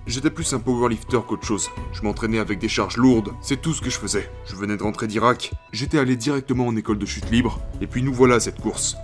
J'étais 0.05 0.29
plus 0.29 0.53
un 0.53 0.59
powerlifter 0.59 1.19
qu'autre 1.27 1.45
chose. 1.45 1.69
Je 1.91 2.01
m'entraînais 2.01 2.39
avec 2.39 2.59
des 2.59 2.69
charges 2.69 2.95
lourdes, 2.95 3.33
c'est 3.41 3.61
tout 3.61 3.73
ce 3.73 3.81
que 3.81 3.89
je 3.89 3.97
faisais. 3.97 4.29
Je 4.45 4.55
venais 4.55 4.77
de 4.77 4.83
rentrer 4.83 5.05
d'Irak, 5.05 5.51
j'étais 5.73 5.99
allé 5.99 6.15
directement 6.15 6.65
en 6.65 6.77
école 6.77 6.97
de 6.97 7.05
chute 7.05 7.29
libre, 7.29 7.59
et 7.81 7.87
puis 7.87 8.01
nous 8.03 8.13
voilà 8.13 8.39
cette 8.39 8.61
course. 8.61 8.95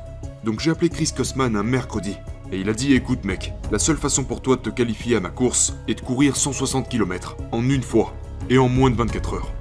Donc 0.45 0.61
j'ai 0.61 0.71
appelé 0.71 0.87
Chris 0.87 1.11
Kosman 1.15 1.57
un 1.57 1.63
mercredi, 1.63 2.15
et 2.53 2.59
il 2.59 2.69
a 2.69 2.73
dit 2.73 2.93
écoute 2.93 3.25
mec, 3.25 3.51
la 3.69 3.79
seule 3.79 3.97
façon 3.97 4.23
pour 4.23 4.41
toi 4.41 4.55
de 4.55 4.61
te 4.61 4.69
qualifier 4.69 5.17
à 5.17 5.19
ma 5.19 5.29
course 5.29 5.73
est 5.89 5.95
de 5.95 6.01
courir 6.01 6.37
160 6.37 6.87
km 6.87 7.35
en 7.51 7.69
une 7.69 7.83
fois 7.83 8.13
et 8.49 8.57
en 8.57 8.69
moins 8.69 8.89
de 8.89 8.95
24 8.95 9.33
heures. 9.33 9.51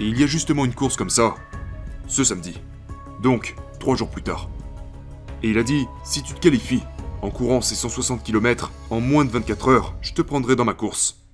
Et 0.00 0.06
il 0.06 0.18
y 0.18 0.24
a 0.24 0.26
justement 0.26 0.64
une 0.64 0.74
course 0.74 0.96
comme 0.96 1.10
ça, 1.10 1.34
ce 2.08 2.24
samedi. 2.24 2.60
Donc, 3.22 3.54
trois 3.80 3.96
jours 3.96 4.10
plus 4.10 4.22
tard. 4.22 4.50
Et 5.42 5.50
il 5.50 5.58
a 5.58 5.62
dit 5.62 5.86
si 6.04 6.22
tu 6.22 6.34
te 6.34 6.40
qualifies 6.40 6.82
En 7.22 7.30
courant 7.30 7.60
ces 7.60 7.74
160 7.74 8.22
km, 8.22 8.70
en 8.90 9.00
moins 9.00 9.24
de 9.24 9.30
24 9.30 9.68
heures, 9.68 9.96
je 10.02 10.12
te 10.12 10.22
prendrai 10.22 10.56
dans 10.56 10.64
ma 10.64 10.74
course. 10.74 11.24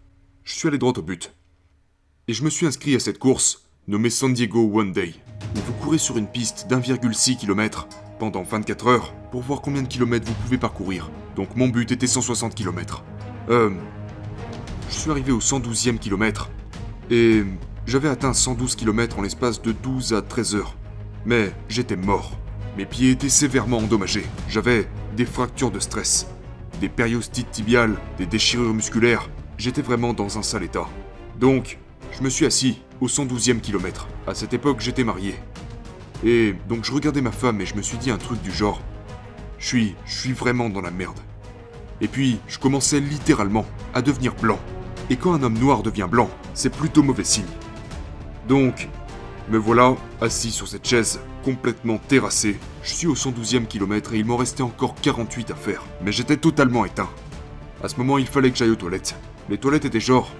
Je 0.44 0.54
suis 0.54 0.68
allé 0.68 0.78
droit 0.78 0.92
au 0.96 1.02
but. 1.02 1.34
Et 2.28 2.32
je 2.32 2.44
me 2.44 2.50
suis 2.50 2.66
inscrit 2.66 2.94
à 2.94 3.00
cette 3.00 3.18
course, 3.18 3.64
nommée 3.88 4.10
San 4.10 4.32
Diego 4.32 4.70
One 4.72 4.92
Day, 4.92 5.14
vous 5.54 5.72
courez 5.72 5.98
sur 5.98 6.16
une 6.16 6.26
piste 6.26 6.66
d'1,6 6.68 7.36
km 7.36 7.88
pendant 8.18 8.42
24 8.42 8.86
heures 8.86 9.12
pour 9.30 9.42
voir 9.42 9.60
combien 9.60 9.82
de 9.82 9.88
kilomètres 9.88 10.26
vous 10.26 10.34
pouvez 10.34 10.58
parcourir. 10.58 11.10
Donc 11.36 11.56
mon 11.56 11.68
but 11.68 11.90
était 11.90 12.06
160 12.06 12.54
km. 12.54 13.02
Euh... 13.48 13.70
Je 14.88 14.94
suis 14.94 15.10
arrivé 15.10 15.32
au 15.32 15.38
112e 15.38 15.98
kilomètre 15.98 16.50
et 17.10 17.44
j'avais 17.86 18.08
atteint 18.08 18.32
112 18.32 18.76
km 18.76 19.18
en 19.18 19.22
l'espace 19.22 19.60
de 19.62 19.72
12 19.72 20.14
à 20.14 20.22
13 20.22 20.54
heures. 20.54 20.76
Mais 21.24 21.52
j'étais 21.68 21.96
mort. 21.96 22.38
Mes 22.76 22.86
pieds 22.86 23.10
étaient 23.10 23.28
sévèrement 23.28 23.78
endommagés. 23.78 24.26
J'avais 24.48 24.88
des 25.16 25.26
fractures 25.26 25.70
de 25.70 25.80
stress, 25.80 26.26
des 26.80 26.88
périostites 26.88 27.50
tibiales, 27.50 27.96
des 28.18 28.26
déchirures 28.26 28.74
musculaires. 28.74 29.28
J'étais 29.58 29.82
vraiment 29.82 30.12
dans 30.12 30.38
un 30.38 30.42
sale 30.42 30.64
état. 30.64 30.88
Donc, 31.38 31.78
je 32.12 32.22
me 32.22 32.30
suis 32.30 32.46
assis 32.46 32.80
au 33.00 33.06
112e 33.06 33.60
kilomètre. 33.60 34.08
À 34.26 34.34
cette 34.34 34.54
époque, 34.54 34.80
j'étais 34.80 35.04
marié. 35.04 35.34
Et 36.24 36.54
donc 36.68 36.84
je 36.84 36.92
regardais 36.92 37.22
ma 37.22 37.32
femme 37.32 37.60
et 37.60 37.66
je 37.66 37.74
me 37.74 37.82
suis 37.82 37.96
dit 37.96 38.10
un 38.10 38.18
truc 38.18 38.42
du 38.42 38.52
genre 38.52 38.82
je 39.60 39.66
suis 39.66 39.96
je 40.04 40.18
suis 40.18 40.32
vraiment 40.32 40.68
dans 40.68 40.80
la 40.80 40.90
merde. 40.90 41.18
Et 42.00 42.08
puis, 42.08 42.40
je 42.48 42.58
commençais 42.58 42.98
littéralement 42.98 43.66
à 43.92 44.00
devenir 44.00 44.34
blanc. 44.34 44.58
Et 45.10 45.16
quand 45.16 45.34
un 45.34 45.42
homme 45.42 45.58
noir 45.58 45.82
devient 45.82 46.08
blanc, 46.10 46.30
c'est 46.54 46.74
plutôt 46.74 47.02
mauvais 47.02 47.24
signe. 47.24 47.44
Donc, 48.48 48.88
me 49.48 49.58
voilà 49.58 49.96
assis 50.20 50.50
sur 50.50 50.68
cette 50.68 50.86
chaise, 50.86 51.20
complètement 51.44 51.98
terrassé. 51.98 52.58
Je 52.82 52.94
suis 52.94 53.06
au 53.06 53.14
112e 53.14 53.66
kilomètre 53.66 54.14
et 54.14 54.18
il 54.18 54.24
m'en 54.24 54.36
restait 54.36 54.62
encore 54.62 54.94
48 54.94 55.50
à 55.50 55.54
faire. 55.54 55.84
Mais 56.02 56.12
j'étais 56.12 56.36
totalement 56.36 56.84
éteint. 56.84 57.10
À 57.82 57.88
ce 57.88 57.96
moment, 57.96 58.18
il 58.18 58.26
fallait 58.26 58.50
que 58.50 58.56
j'aille 58.56 58.70
aux 58.70 58.76
toilettes. 58.76 59.16
Les 59.48 59.58
toilettes 59.58 59.84
étaient 59.84 60.00
genre 60.00 60.30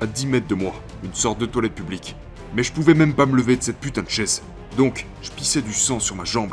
à 0.00 0.06
10 0.06 0.26
mètres 0.26 0.48
de 0.48 0.54
moi, 0.54 0.74
une 1.04 1.14
sorte 1.14 1.38
de 1.38 1.46
toilette 1.46 1.74
publique. 1.74 2.16
Mais 2.54 2.62
je 2.62 2.72
pouvais 2.72 2.94
même 2.94 3.14
pas 3.14 3.26
me 3.26 3.36
lever 3.36 3.56
de 3.56 3.62
cette 3.62 3.80
putain 3.80 4.02
de 4.02 4.10
chaise. 4.10 4.42
Donc, 4.76 5.06
je 5.22 5.30
pissais 5.30 5.62
du 5.62 5.72
sang 5.72 6.00
sur 6.00 6.16
ma 6.16 6.24
jambe. 6.24 6.52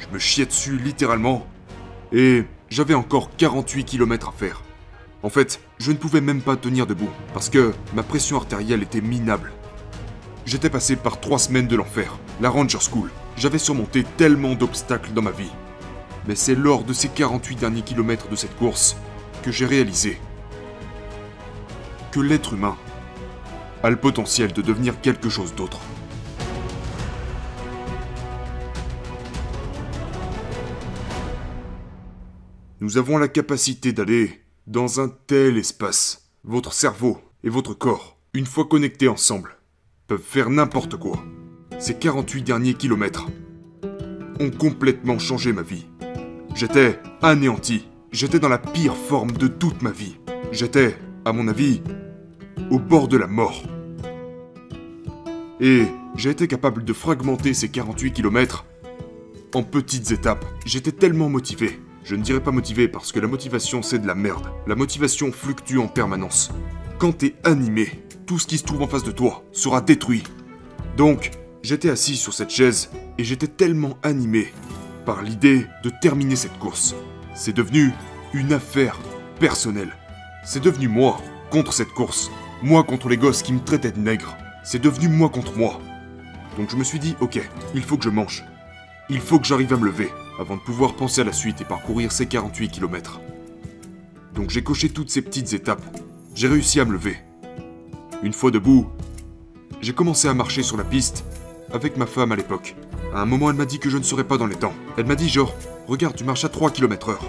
Je 0.00 0.06
me 0.12 0.18
chiais 0.18 0.46
dessus 0.46 0.76
littéralement. 0.78 1.46
Et 2.12 2.44
j'avais 2.68 2.94
encore 2.94 3.30
48 3.36 3.84
km 3.84 4.28
à 4.28 4.32
faire. 4.32 4.62
En 5.22 5.30
fait, 5.30 5.60
je 5.78 5.92
ne 5.92 5.96
pouvais 5.96 6.20
même 6.20 6.42
pas 6.42 6.56
tenir 6.56 6.86
debout, 6.86 7.08
parce 7.32 7.48
que 7.48 7.72
ma 7.94 8.02
pression 8.02 8.36
artérielle 8.36 8.82
était 8.82 9.00
minable. 9.00 9.52
J'étais 10.44 10.70
passé 10.70 10.96
par 10.96 11.20
trois 11.20 11.38
semaines 11.38 11.68
de 11.68 11.76
l'enfer, 11.76 12.18
la 12.40 12.50
Ranger 12.50 12.78
School. 12.80 13.10
J'avais 13.36 13.58
surmonté 13.58 14.04
tellement 14.16 14.54
d'obstacles 14.54 15.12
dans 15.12 15.22
ma 15.22 15.30
vie. 15.30 15.52
Mais 16.26 16.34
c'est 16.34 16.54
lors 16.54 16.84
de 16.84 16.92
ces 16.92 17.08
48 17.08 17.56
derniers 17.56 17.82
kilomètres 17.82 18.28
de 18.28 18.36
cette 18.36 18.56
course 18.56 18.96
que 19.42 19.52
j'ai 19.52 19.66
réalisé 19.66 20.18
que 22.12 22.20
l'être 22.20 22.52
humain 22.52 22.76
a 23.82 23.88
le 23.88 23.96
potentiel 23.96 24.52
de 24.52 24.62
devenir 24.62 25.00
quelque 25.00 25.30
chose 25.30 25.54
d'autre. 25.54 25.80
Nous 32.80 32.98
avons 32.98 33.16
la 33.16 33.28
capacité 33.28 33.92
d'aller 33.92 34.44
dans 34.66 35.00
un 35.00 35.08
tel 35.08 35.56
espace. 35.56 36.30
Votre 36.44 36.72
cerveau 36.72 37.18
et 37.44 37.48
votre 37.48 37.74
corps, 37.74 38.18
une 38.34 38.46
fois 38.46 38.66
connectés 38.66 39.08
ensemble, 39.08 39.56
faire 40.16 40.50
n'importe 40.50 40.96
quoi. 40.96 41.22
Ces 41.78 41.94
48 41.94 42.42
derniers 42.42 42.74
kilomètres 42.74 43.26
ont 44.40 44.50
complètement 44.50 45.18
changé 45.18 45.52
ma 45.52 45.62
vie. 45.62 45.86
J'étais 46.54 47.00
anéanti. 47.22 47.88
J'étais 48.12 48.38
dans 48.38 48.48
la 48.48 48.58
pire 48.58 48.94
forme 48.94 49.32
de 49.32 49.46
toute 49.46 49.82
ma 49.82 49.90
vie. 49.90 50.18
J'étais, 50.52 50.96
à 51.24 51.32
mon 51.32 51.48
avis, 51.48 51.82
au 52.70 52.78
bord 52.78 53.08
de 53.08 53.16
la 53.16 53.26
mort. 53.26 53.62
Et 55.60 55.84
j'ai 56.16 56.30
été 56.30 56.46
capable 56.46 56.84
de 56.84 56.92
fragmenter 56.92 57.54
ces 57.54 57.70
48 57.70 58.12
km 58.12 58.66
en 59.54 59.62
petites 59.62 60.10
étapes. 60.10 60.44
J'étais 60.66 60.92
tellement 60.92 61.28
motivé. 61.28 61.80
Je 62.04 62.16
ne 62.16 62.22
dirais 62.22 62.42
pas 62.42 62.50
motivé 62.50 62.88
parce 62.88 63.12
que 63.12 63.20
la 63.20 63.28
motivation 63.28 63.80
c'est 63.82 63.98
de 63.98 64.06
la 64.06 64.14
merde. 64.14 64.46
La 64.66 64.74
motivation 64.74 65.30
fluctue 65.32 65.78
en 65.78 65.88
permanence. 65.88 66.50
Quand 67.02 67.18
t'es 67.18 67.34
animé, 67.42 67.90
tout 68.26 68.38
ce 68.38 68.46
qui 68.46 68.58
se 68.58 68.62
trouve 68.62 68.82
en 68.82 68.86
face 68.86 69.02
de 69.02 69.10
toi 69.10 69.42
sera 69.50 69.80
détruit. 69.80 70.22
Donc, 70.96 71.32
j'étais 71.64 71.90
assis 71.90 72.14
sur 72.14 72.32
cette 72.32 72.50
chaise 72.50 72.90
et 73.18 73.24
j'étais 73.24 73.48
tellement 73.48 73.98
animé 74.04 74.52
par 75.04 75.20
l'idée 75.20 75.66
de 75.82 75.90
terminer 76.00 76.36
cette 76.36 76.56
course. 76.60 76.94
C'est 77.34 77.56
devenu 77.56 77.90
une 78.34 78.52
affaire 78.52 79.00
personnelle. 79.40 79.96
C'est 80.44 80.62
devenu 80.62 80.86
moi 80.86 81.20
contre 81.50 81.72
cette 81.72 81.90
course. 81.90 82.30
Moi 82.62 82.84
contre 82.84 83.08
les 83.08 83.16
gosses 83.16 83.42
qui 83.42 83.52
me 83.52 83.64
traitaient 83.64 83.90
de 83.90 83.98
nègre. 83.98 84.36
C'est 84.62 84.80
devenu 84.80 85.08
moi 85.08 85.28
contre 85.28 85.58
moi. 85.58 85.80
Donc 86.56 86.70
je 86.70 86.76
me 86.76 86.84
suis 86.84 87.00
dit, 87.00 87.16
ok, 87.18 87.40
il 87.74 87.82
faut 87.82 87.96
que 87.96 88.04
je 88.04 88.10
mange. 88.10 88.44
Il 89.10 89.18
faut 89.18 89.40
que 89.40 89.46
j'arrive 89.46 89.72
à 89.72 89.76
me 89.76 89.86
lever 89.86 90.12
avant 90.38 90.54
de 90.54 90.62
pouvoir 90.62 90.94
penser 90.94 91.22
à 91.22 91.24
la 91.24 91.32
suite 91.32 91.60
et 91.62 91.64
parcourir 91.64 92.12
ces 92.12 92.26
48 92.26 92.68
km. 92.68 93.20
Donc 94.36 94.50
j'ai 94.50 94.62
coché 94.62 94.88
toutes 94.88 95.10
ces 95.10 95.22
petites 95.22 95.52
étapes. 95.52 95.82
J'ai 96.34 96.48
réussi 96.48 96.80
à 96.80 96.86
me 96.86 96.92
lever. 96.92 97.18
Une 98.22 98.32
fois 98.32 98.50
debout, 98.50 98.88
j'ai 99.82 99.92
commencé 99.92 100.28
à 100.28 100.34
marcher 100.34 100.62
sur 100.62 100.78
la 100.78 100.84
piste 100.84 101.24
avec 101.72 101.98
ma 101.98 102.06
femme 102.06 102.32
à 102.32 102.36
l'époque. 102.36 102.74
À 103.14 103.20
un 103.20 103.26
moment, 103.26 103.50
elle 103.50 103.56
m'a 103.56 103.66
dit 103.66 103.78
que 103.78 103.90
je 103.90 103.98
ne 103.98 104.02
serais 104.02 104.24
pas 104.24 104.38
dans 104.38 104.46
les 104.46 104.56
temps. 104.56 104.72
Elle 104.96 105.04
m'a 105.04 105.14
dit 105.14 105.28
genre, 105.28 105.54
regarde, 105.88 106.16
tu 106.16 106.24
marches 106.24 106.46
à 106.46 106.48
3 106.48 106.70
km 106.70 107.10
heure. 107.10 107.24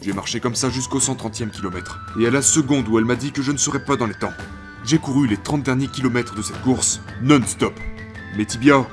J'ai 0.00 0.12
marché 0.12 0.40
comme 0.40 0.56
ça 0.56 0.70
jusqu'au 0.70 0.98
130e 0.98 1.50
kilomètre. 1.50 2.00
Et 2.18 2.26
à 2.26 2.30
la 2.30 2.42
seconde 2.42 2.88
où 2.88 2.98
elle 2.98 3.04
m'a 3.04 3.14
dit 3.14 3.30
que 3.30 3.42
je 3.42 3.52
ne 3.52 3.56
serais 3.56 3.84
pas 3.84 3.94
dans 3.94 4.06
les 4.06 4.14
temps, 4.14 4.32
j'ai 4.84 4.98
couru 4.98 5.28
les 5.28 5.36
30 5.36 5.62
derniers 5.62 5.86
kilomètres 5.86 6.34
de 6.34 6.42
cette 6.42 6.60
course 6.62 7.00
non-stop. 7.22 7.74
Mes 8.36 8.44
tibias 8.44 8.84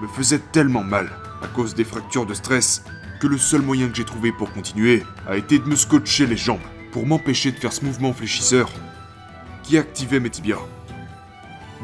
me 0.00 0.06
faisaient 0.06 0.42
tellement 0.52 0.84
mal 0.84 1.10
à 1.42 1.48
cause 1.48 1.74
des 1.74 1.84
fractures 1.84 2.26
de 2.26 2.34
stress 2.34 2.84
que 3.20 3.26
le 3.26 3.38
seul 3.38 3.62
moyen 3.62 3.88
que 3.88 3.96
j'ai 3.96 4.04
trouvé 4.04 4.30
pour 4.30 4.52
continuer 4.52 5.02
a 5.26 5.36
été 5.36 5.58
de 5.58 5.68
me 5.68 5.74
scotcher 5.74 6.26
les 6.26 6.36
jambes 6.36 6.60
pour 6.92 7.06
m'empêcher 7.06 7.50
de 7.50 7.56
faire 7.56 7.72
ce 7.72 7.84
mouvement 7.84 8.12
fléchisseur 8.12 8.70
qui 9.64 9.78
activait 9.78 10.20
mes 10.20 10.30
tibias. 10.30 10.60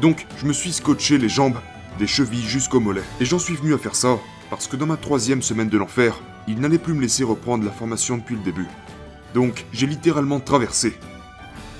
Donc, 0.01 0.25
je 0.37 0.45
me 0.45 0.53
suis 0.53 0.71
scotché 0.71 1.17
les 1.17 1.27
jambes 1.27 1.57
des 1.97 2.07
chevilles 2.07 2.47
jusqu'au 2.47 2.79
mollet. 2.79 3.03
Et 3.19 3.25
j'en 3.25 3.39
suis 3.39 3.55
venu 3.55 3.73
à 3.73 3.77
faire 3.77 3.95
ça 3.95 4.17
parce 4.49 4.67
que 4.67 4.77
dans 4.77 4.85
ma 4.85 4.97
troisième 4.97 5.41
semaine 5.41 5.67
de 5.67 5.77
l'enfer, 5.77 6.21
il 6.47 6.59
n'allait 6.61 6.77
plus 6.77 6.93
me 6.93 7.01
laisser 7.01 7.23
reprendre 7.23 7.65
la 7.65 7.71
formation 7.71 8.17
depuis 8.17 8.35
le 8.35 8.41
début. 8.41 8.67
Donc, 9.33 9.65
j'ai 9.73 9.87
littéralement 9.87 10.39
traversé 10.39 10.97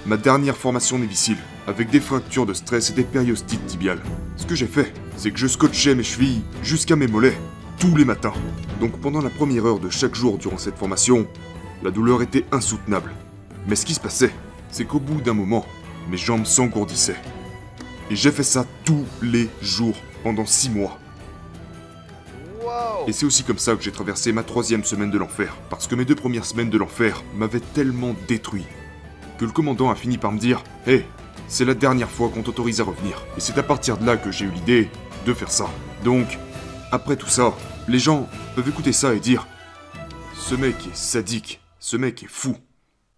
ma 0.06 0.18
dernière 0.18 0.58
formation 0.58 0.98
névicile, 0.98 1.38
avec 1.68 1.90
des 1.90 2.00
fractures 2.00 2.46
de 2.46 2.54
stress 2.54 2.90
et 2.90 2.94
des 2.94 3.04
périostites 3.04 3.66
tibiales. 3.68 4.02
Ce 4.38 4.46
que 4.46 4.56
j'ai 4.56 4.68
fait, 4.68 4.94
c'est 5.18 5.32
que 5.32 5.38
je 5.38 5.48
scotchais 5.48 5.94
mes 5.94 6.04
chevilles 6.04 6.42
jusqu'à 6.64 6.96
mes 6.96 7.08
mollets, 7.08 7.38
tous 7.80 7.96
les 7.96 8.06
matins. 8.06 8.34
Donc 8.80 9.00
pendant 9.02 9.22
la 9.22 9.30
première 9.30 9.66
heure 9.66 9.80
de 9.80 9.90
chaque 9.90 10.16
jour 10.16 10.38
durant 10.38 10.58
cette 10.58 10.78
formation, 10.78 11.28
la 11.84 11.92
douleur 11.92 12.22
était 12.22 12.46
insoutenable. 12.52 13.12
Mais 13.68 13.76
ce 13.76 13.86
qui 13.86 13.94
se 13.94 14.00
passait, 14.00 14.34
c'est 14.72 14.86
qu'au 14.86 15.00
bout 15.00 15.22
d'un 15.22 15.34
moment, 15.34 15.66
mes 16.10 16.18
jambes 16.18 16.46
s'engourdissaient. 16.46 17.20
Et 18.10 18.16
j'ai 18.16 18.32
fait 18.32 18.44
ça 18.44 18.66
tous 18.86 19.06
les 19.22 19.50
jours, 19.62 19.96
pendant 20.24 20.46
six 20.46 20.70
mois. 20.70 20.98
Et 23.08 23.14
c'est 23.14 23.26
aussi 23.26 23.44
comme 23.44 23.58
ça 23.58 23.76
que 23.76 23.82
j'ai 23.82 23.92
traversé 23.92 24.32
ma 24.32 24.44
troisième 24.44 24.84
semaine 24.84 25.12
de 25.12 25.18
l'enfer, 25.18 25.56
parce 25.70 25.88
que 25.88 25.96
mes 25.96 26.06
deux 26.06 26.16
premières 26.16 26.46
semaines 26.46 26.70
de 26.70 26.78
l'enfer 26.78 27.24
m'avaient 27.36 27.60
tellement 27.60 28.16
détruit 28.28 28.66
que 29.40 29.46
le 29.46 29.52
commandant 29.52 29.90
a 29.90 29.96
fini 29.96 30.18
par 30.18 30.34
me 30.34 30.38
dire 30.38 30.64
Hé, 30.86 31.06
c'est 31.48 31.66
la 31.66 31.74
dernière 31.74 32.10
fois 32.10 32.30
qu'on 32.30 32.44
t'autorise 32.44 32.82
à 32.82 32.84
revenir. 32.84 33.26
Et 33.38 33.40
c'est 33.40 33.58
à 33.58 33.64
partir 33.64 33.98
de 33.98 34.06
là 34.06 34.18
que 34.18 34.32
j'ai 34.32 34.46
eu 34.46 34.52
l'idée 34.52 34.90
de 35.26 35.34
faire 35.34 35.50
ça. 35.50 35.70
Donc, 36.04 36.38
après 36.92 37.16
tout 37.16 37.28
ça, 37.28 37.54
les 37.88 38.00
gens 38.00 38.28
peuvent 38.56 38.68
écouter 38.68 38.92
ça 38.92 39.14
et 39.14 39.20
dire 39.20 39.48
Ce 40.36 40.56
mec 40.56 40.76
est 40.86 40.96
sadique, 40.96 41.62
ce 41.80 41.98
mec 41.98 42.24
est 42.24 42.28
fou. 42.28 42.58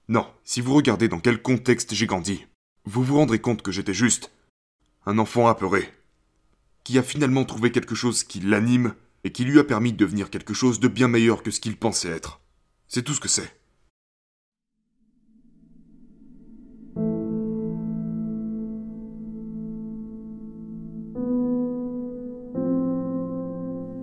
Non, 0.07 0.27
si 0.43 0.61
vous 0.61 0.73
regardez 0.73 1.07
dans 1.07 1.19
quel 1.19 1.41
contexte 1.41 1.93
j'ai 1.93 2.05
grandi, 2.05 2.45
vous 2.85 3.03
vous 3.03 3.15
rendrez 3.17 3.39
compte 3.39 3.61
que 3.61 3.71
j'étais 3.71 3.93
juste 3.93 4.31
un 5.05 5.17
enfant 5.17 5.47
apeuré, 5.47 5.89
qui 6.83 6.97
a 6.99 7.03
finalement 7.03 7.43
trouvé 7.43 7.71
quelque 7.71 7.95
chose 7.95 8.23
qui 8.23 8.39
l'anime 8.39 8.93
et 9.23 9.31
qui 9.31 9.45
lui 9.45 9.59
a 9.59 9.63
permis 9.63 9.93
de 9.93 9.97
devenir 9.97 10.29
quelque 10.29 10.53
chose 10.53 10.79
de 10.79 10.87
bien 10.87 11.07
meilleur 11.07 11.43
que 11.43 11.51
ce 11.51 11.59
qu'il 11.59 11.75
pensait 11.75 12.09
être. 12.09 12.39
C'est 12.87 13.03
tout 13.03 13.13
ce 13.13 13.19
que 13.19 13.27
c'est. 13.27 13.55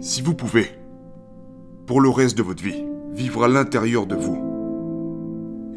Si 0.01 0.23
vous 0.23 0.35
pouvez, 0.35 0.71
pour 1.87 2.01
le 2.01 2.09
reste 2.09 2.39
de 2.39 2.43
votre 2.43 2.63
vie, 2.63 2.85
vivre 3.13 3.45
à 3.45 3.49
l'intérieur 3.49 4.07
de 4.07 4.17
vous, 4.17 4.48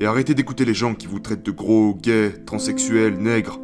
et 0.02 0.06
arrêter 0.08 0.34
d'écouter 0.34 0.66
les 0.66 0.74
gens 0.74 0.96
qui 0.96 1.06
vous 1.06 1.20
traitent 1.20 1.46
de 1.46 1.52
gros, 1.52 1.94
gays, 1.94 2.34
transsexuels, 2.48 3.20
nègres, 3.20 3.60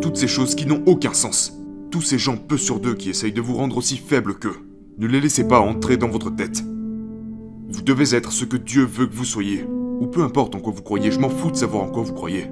toutes 0.00 0.16
ces 0.16 0.28
choses 0.28 0.54
qui 0.54 0.64
n'ont 0.64 0.84
aucun 0.86 1.12
sens, 1.12 1.60
tous 1.90 2.00
ces 2.00 2.16
gens 2.16 2.36
peu 2.36 2.56
sur 2.56 2.78
deux 2.78 2.94
qui 2.94 3.10
essayent 3.10 3.32
de 3.32 3.40
vous 3.40 3.56
rendre 3.56 3.76
aussi 3.76 3.96
faible 3.96 4.38
qu'eux, 4.38 4.54
ne 4.98 5.08
les 5.08 5.20
laissez 5.20 5.48
pas 5.48 5.58
entrer 5.58 5.96
dans 5.96 6.08
votre 6.08 6.30
tête. 6.30 6.62
Vous 7.70 7.82
devez 7.82 8.14
être 8.14 8.30
ce 8.30 8.44
que 8.44 8.56
Dieu 8.56 8.84
veut 8.84 9.08
que 9.08 9.14
vous 9.14 9.24
soyez. 9.24 9.64
Ou 9.64 10.06
peu 10.06 10.22
importe 10.22 10.54
en 10.54 10.60
quoi 10.60 10.72
vous 10.72 10.82
croyez, 10.82 11.10
je 11.10 11.18
m'en 11.18 11.28
fous 11.28 11.50
de 11.50 11.56
savoir 11.56 11.82
en 11.82 11.88
quoi 11.88 12.04
vous 12.04 12.14
croyez. 12.14 12.46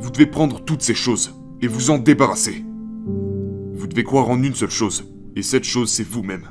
Vous 0.00 0.10
devez 0.10 0.26
prendre 0.26 0.64
toutes 0.64 0.82
ces 0.82 0.94
choses 0.94 1.36
et 1.60 1.68
vous 1.68 1.90
en 1.90 1.98
débarrasser. 1.98 2.64
Vous 3.72 3.86
devez 3.86 4.02
croire 4.02 4.28
en 4.28 4.42
une 4.42 4.56
seule 4.56 4.70
chose, 4.70 5.04
et 5.36 5.42
cette 5.42 5.64
chose 5.64 5.92
c'est 5.92 6.06
vous-même. 6.06 6.48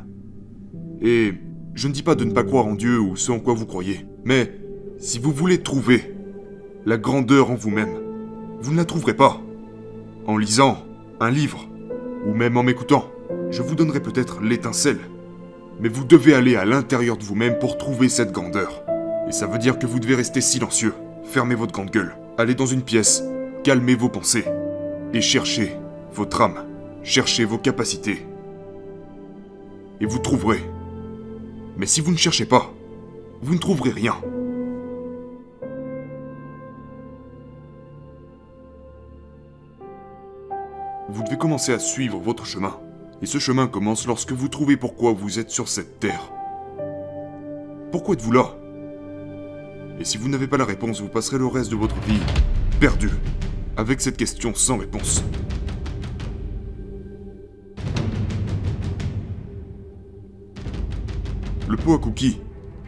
Et 1.02 1.34
je 1.74 1.90
ne 1.90 1.94
dis 1.94 2.04
pas 2.04 2.16
de 2.16 2.24
ne 2.24 2.32
pas 2.32 2.46
croire 2.46 2.66
en 2.66 2.76
Dieu 2.76 2.98
ou 2.98 3.18
ce 3.18 3.34
en 3.34 3.40
quoi 3.40 3.54
vous 3.54 3.66
croyez, 3.66 4.06
mais 4.24 4.61
si 5.02 5.18
vous 5.18 5.32
voulez 5.32 5.58
trouver 5.58 6.14
la 6.86 6.98
grandeur 6.98 7.50
en 7.50 7.56
vous-même, 7.56 8.00
vous 8.62 8.72
ne 8.72 8.78
la 8.78 8.86
trouverez 8.86 9.16
pas 9.16 9.42
en 10.28 10.38
lisant 10.38 10.78
un 11.20 11.32
livre 11.32 11.68
ou 12.28 12.36
même 12.36 12.56
en 12.56 12.62
m'écoutant. 12.62 13.10
Je 13.50 13.64
vous 13.64 13.74
donnerai 13.74 14.00
peut-être 14.00 14.42
l'étincelle, 14.42 15.00
mais 15.80 15.90
vous 15.90 16.06
devez 16.06 16.36
aller 16.36 16.56
à 16.56 16.66
l'intérieur 16.66 17.18
de 17.18 17.24
vous-même 17.24 17.58
pour 17.58 17.80
trouver 17.80 18.10
cette 18.10 18.32
grandeur. 18.32 18.84
Et 19.28 19.32
ça 19.32 19.48
veut 19.48 19.58
dire 19.58 19.80
que 19.80 19.88
vous 19.88 20.00
devez 20.00 20.14
rester 20.14 20.40
silencieux, 20.40 20.94
fermer 21.24 21.56
votre 21.56 21.74
grande 21.74 21.90
gueule, 21.90 22.16
aller 22.38 22.54
dans 22.54 22.68
une 22.68 22.84
pièce, 22.84 23.24
calmer 23.64 23.96
vos 23.96 24.10
pensées 24.10 24.46
et 25.14 25.22
chercher 25.22 25.76
votre 26.14 26.42
âme, 26.42 26.66
chercher 27.02 27.44
vos 27.44 27.58
capacités. 27.58 28.24
Et 30.00 30.06
vous 30.06 30.20
trouverez. 30.20 30.62
Mais 31.76 31.88
si 31.88 32.02
vous 32.02 32.12
ne 32.12 32.18
cherchez 32.18 32.46
pas, 32.46 32.72
vous 33.42 33.56
ne 33.56 33.60
trouverez 33.60 33.90
rien. 33.90 34.14
Vous 41.14 41.24
devez 41.24 41.38
commencer 41.38 41.74
à 41.74 41.80
suivre 41.80 42.20
votre 42.20 42.46
chemin. 42.46 42.80
Et 43.22 43.26
ce 43.26 43.38
chemin 43.38 43.68
commence 43.68 44.08
lorsque 44.08 44.32
vous 44.32 44.48
trouvez 44.48 44.78
pourquoi 44.78 45.12
vous 45.12 45.40
êtes 45.40 45.50
sur 45.50 45.68
cette 45.68 46.00
terre. 46.00 46.32
Pourquoi 47.92 48.14
êtes-vous 48.14 48.32
là? 48.32 48.56
Et 50.00 50.06
si 50.06 50.18
vous 50.18 50.30
n'avez 50.30 50.48
pas 50.48 50.56
la 50.56 50.64
réponse, 50.64 51.02
vous 51.02 51.10
passerez 51.10 51.38
le 51.38 51.48
reste 51.48 51.70
de 51.70 51.76
votre 51.76 52.00
vie 52.00 52.22
perdu, 52.80 53.10
avec 53.76 54.00
cette 54.00 54.16
question 54.16 54.56
sans 54.56 54.78
réponse. 54.78 55.22
Le 61.68 61.76
pot 61.76 61.94
à 61.94 62.00
cookies 62.00 62.40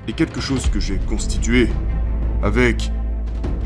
est 0.08 0.14
quelque 0.14 0.40
chose 0.40 0.70
que 0.70 0.80
j'ai 0.80 0.98
constitué 1.10 1.68
avec 2.42 2.90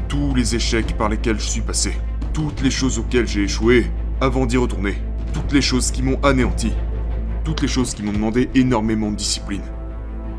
tous 0.07 0.33
les 0.33 0.55
échecs 0.55 0.97
par 0.97 1.09
lesquels 1.09 1.39
je 1.39 1.47
suis 1.47 1.61
passé, 1.61 1.93
toutes 2.33 2.61
les 2.61 2.71
choses 2.71 2.97
auxquelles 2.97 3.27
j'ai 3.27 3.43
échoué 3.43 3.85
avant 4.19 4.47
d'y 4.47 4.57
retourner, 4.57 4.97
toutes 5.31 5.51
les 5.51 5.61
choses 5.61 5.91
qui 5.91 6.01
m'ont 6.01 6.19
anéanti, 6.23 6.71
toutes 7.43 7.61
les 7.61 7.67
choses 7.67 7.93
qui 7.93 8.01
m'ont 8.01 8.13
demandé 8.13 8.49
énormément 8.55 9.11
de 9.11 9.15
discipline. 9.15 9.61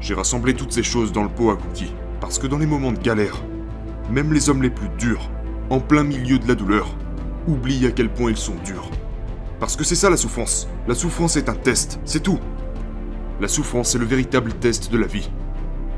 J'ai 0.01 0.15
rassemblé 0.15 0.55
toutes 0.55 0.73
ces 0.73 0.83
choses 0.83 1.13
dans 1.13 1.23
le 1.23 1.29
pot 1.29 1.51
à 1.51 1.57
cookies, 1.57 1.95
parce 2.21 2.41
que 2.41 2.49
dans 2.49 2.59
les 2.59 2.67
moments 2.67 2.91
de 2.91 2.99
galère, 2.99 3.45
même 4.11 4.33
les 4.33 4.51
hommes 4.51 4.63
les 4.63 4.71
plus 4.71 4.89
durs, 4.99 5.31
en 5.71 5.79
plein 5.79 6.03
milieu 6.03 6.41
de 6.41 6.49
la 6.49 6.57
douleur, 6.57 6.89
oublient 7.47 7.87
à 7.87 7.93
quel 7.93 8.09
point 8.09 8.31
ils 8.31 8.37
sont 8.37 8.57
durs. 8.65 8.91
Parce 9.61 9.77
que 9.77 9.85
c'est 9.85 9.95
ça 9.95 10.11
la 10.11 10.17
souffrance. 10.17 10.69
La 10.89 10.97
souffrance 10.97 11.37
est 11.37 11.49
un 11.49 11.55
test, 11.55 12.01
c'est 12.05 12.23
tout. 12.23 12.41
La 13.41 13.47
souffrance 13.47 13.95
est 13.95 13.99
le 13.99 14.07
véritable 14.07 14.55
test 14.55 14.91
de 14.91 14.99
la 14.99 15.07
vie. 15.07 15.31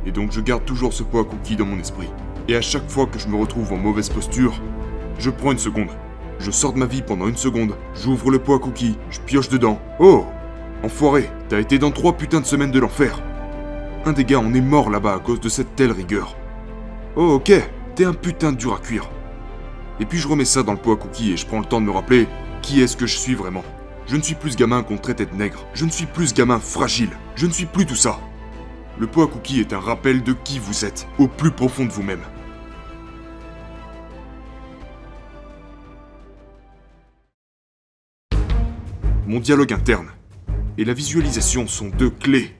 Et 0.04 0.12
donc 0.12 0.32
je 0.32 0.42
garde 0.42 0.66
toujours 0.66 0.92
ce 0.92 1.02
pot 1.02 1.20
à 1.20 1.25
cookies 1.25 1.56
dans 1.56 1.64
mon 1.64 1.78
esprit. 1.78 2.08
Et 2.46 2.56
à 2.56 2.60
chaque 2.60 2.90
fois 2.90 3.06
que 3.06 3.18
je 3.18 3.28
me 3.28 3.37
retrouve 3.37 3.72
en 3.72 3.78
mauvaise 3.78 4.10
posture, 4.10 4.60
je 5.18 5.30
prends 5.30 5.52
une 5.52 5.58
seconde. 5.58 5.88
Je 6.40 6.50
sors 6.50 6.73
de 6.73 6.78
ma 6.78 6.87
vie 6.87 7.02
pendant 7.02 7.28
une 7.28 7.37
seconde, 7.37 7.76
j'ouvre 7.94 8.30
le 8.30 8.38
pot 8.38 8.54
à 8.54 8.59
cookies, 8.59 8.97
je 9.11 9.20
pioche 9.20 9.50
dedans. 9.50 9.78
Oh 9.99 10.25
Enfoiré, 10.82 11.28
t'as 11.50 11.61
été 11.61 11.78
dans 11.78 11.90
trois 11.90 12.14
putains 12.14 12.40
de 12.40 12.47
semaines 12.47 12.70
de 12.70 12.80
l'enfer. 12.80 13.20
Un 14.06 14.14
des 14.14 14.25
gars 14.25 14.40
en 14.40 14.54
est 14.54 14.62
mort 14.62 14.88
là-bas 14.88 15.12
à 15.12 15.18
cause 15.18 15.40
de 15.40 15.50
cette 15.50 15.76
telle 15.76 15.92
rigueur. 15.92 16.37
Oh 17.14 17.35
ok, 17.35 17.52
t'es 17.94 18.06
un 18.06 18.14
putain 18.14 18.52
de 18.52 18.56
dur 18.56 18.75
à 18.75 18.78
cuire. 18.78 19.11
Et 20.00 20.06
puis 20.06 20.16
je 20.16 20.28
remets 20.28 20.47
ça 20.47 20.62
dans 20.62 20.73
le 20.73 20.78
pot 20.78 20.92
à 20.92 20.97
cookies 20.97 21.32
et 21.32 21.37
je 21.37 21.47
prends 21.47 21.59
le 21.59 21.66
temps 21.66 21.82
de 21.82 21.87
me 21.87 21.92
rappeler 21.92 22.26
qui 22.62 22.81
est-ce 22.81 22.96
que 22.96 23.07
je 23.07 23.18
suis 23.18 23.35
vraiment. 23.35 23.64
Je 24.07 24.16
ne 24.16 24.22
suis 24.22 24.35
plus 24.35 24.57
gamin 24.57 24.83
qu'on 24.83 24.96
traitait 24.96 25.26
de 25.26 25.35
nègre. 25.35 25.66
Je 25.74 25.85
ne 25.85 25.90
suis 25.90 26.07
plus 26.07 26.33
gamin 26.33 26.59
fragile. 26.59 27.11
Je 27.37 27.46
ne 27.46 27.53
suis 27.53 27.66
plus 27.66 27.85
tout 27.85 27.94
ça. 27.94 28.18
Le 28.98 29.07
pot 29.07 29.22
à 29.22 29.26
cookies 29.26 29.61
est 29.61 29.74
un 29.74 29.79
rappel 29.79 30.22
de 30.22 30.33
qui 30.33 30.59
vous 30.59 30.87
êtes, 30.87 31.07
au 31.18 31.29
plus 31.29 31.50
profond 31.50 31.85
de 31.85 31.92
vous-même. 31.92 32.22
Mon 39.31 39.38
dialogue 39.38 39.73
interne 39.73 40.09
et 40.77 40.85
la 40.85 40.93
visualisation 40.93 41.69
sont 41.69 41.88
deux 41.88 42.11
clés 42.11 42.53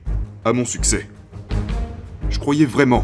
à 0.45 0.53
mon 0.53 0.63
succès. 0.63 1.05
Je 2.29 2.39
croyais 2.39 2.65
vraiment, 2.65 3.03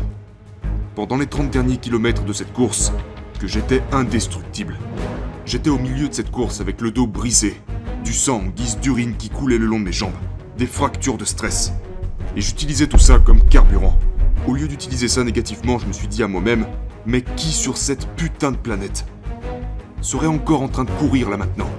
pendant 0.95 1.17
les 1.17 1.27
30 1.27 1.51
derniers 1.51 1.75
kilomètres 1.75 2.23
de 2.23 2.31
cette 2.31 2.53
course, 2.53 2.93
que 3.41 3.45
j'étais 3.45 3.83
indestructible. 3.91 4.77
J'étais 5.45 5.69
au 5.69 5.77
milieu 5.77 6.07
de 6.07 6.13
cette 6.13 6.31
course 6.31 6.61
avec 6.61 6.79
le 6.79 6.91
dos 6.91 7.07
brisé, 7.07 7.57
du 8.05 8.13
sang 8.13 8.37
en 8.37 8.47
guise 8.47 8.79
d'urine 8.79 9.17
qui 9.17 9.29
coulait 9.29 9.57
le 9.57 9.65
long 9.65 9.81
de 9.81 9.83
mes 9.83 9.91
jambes, 9.91 10.15
des 10.57 10.65
fractures 10.65 11.17
de 11.17 11.25
stress. 11.25 11.73
Et 12.37 12.41
j'utilisais 12.41 12.87
tout 12.87 12.99
ça 12.99 13.19
comme 13.19 13.43
carburant. 13.49 13.99
Au 14.47 14.53
lieu 14.53 14.69
d'utiliser 14.69 15.09
ça 15.09 15.25
négativement, 15.25 15.77
je 15.77 15.87
me 15.87 15.91
suis 15.91 16.07
dit 16.07 16.23
à 16.23 16.29
moi-même, 16.29 16.65
mais 17.05 17.21
qui 17.21 17.49
sur 17.49 17.75
cette 17.75 18.07
putain 18.15 18.53
de 18.53 18.57
planète 18.57 19.03
serait 19.99 20.27
encore 20.27 20.61
en 20.61 20.69
train 20.69 20.85
de 20.85 20.91
courir 20.91 21.29
là 21.29 21.35
maintenant? 21.35 21.69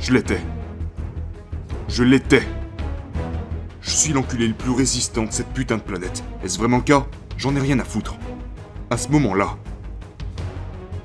Je 0.00 0.14
l'étais. 0.14 0.40
Je 1.88 2.04
l'étais. 2.04 2.46
Je 3.80 3.90
suis 3.90 4.12
l'enculé 4.12 4.46
le 4.46 4.54
plus 4.54 4.70
résistant 4.70 5.24
de 5.24 5.32
cette 5.32 5.48
putain 5.48 5.78
de 5.78 5.82
planète. 5.82 6.22
Est-ce 6.44 6.58
vraiment 6.58 6.76
le 6.76 6.82
cas? 6.82 7.06
J'en 7.38 7.56
ai 7.56 7.60
rien 7.60 7.78
à 7.80 7.84
foutre. 7.84 8.16
À 8.90 8.98
ce 8.98 9.08
moment-là, 9.08 9.56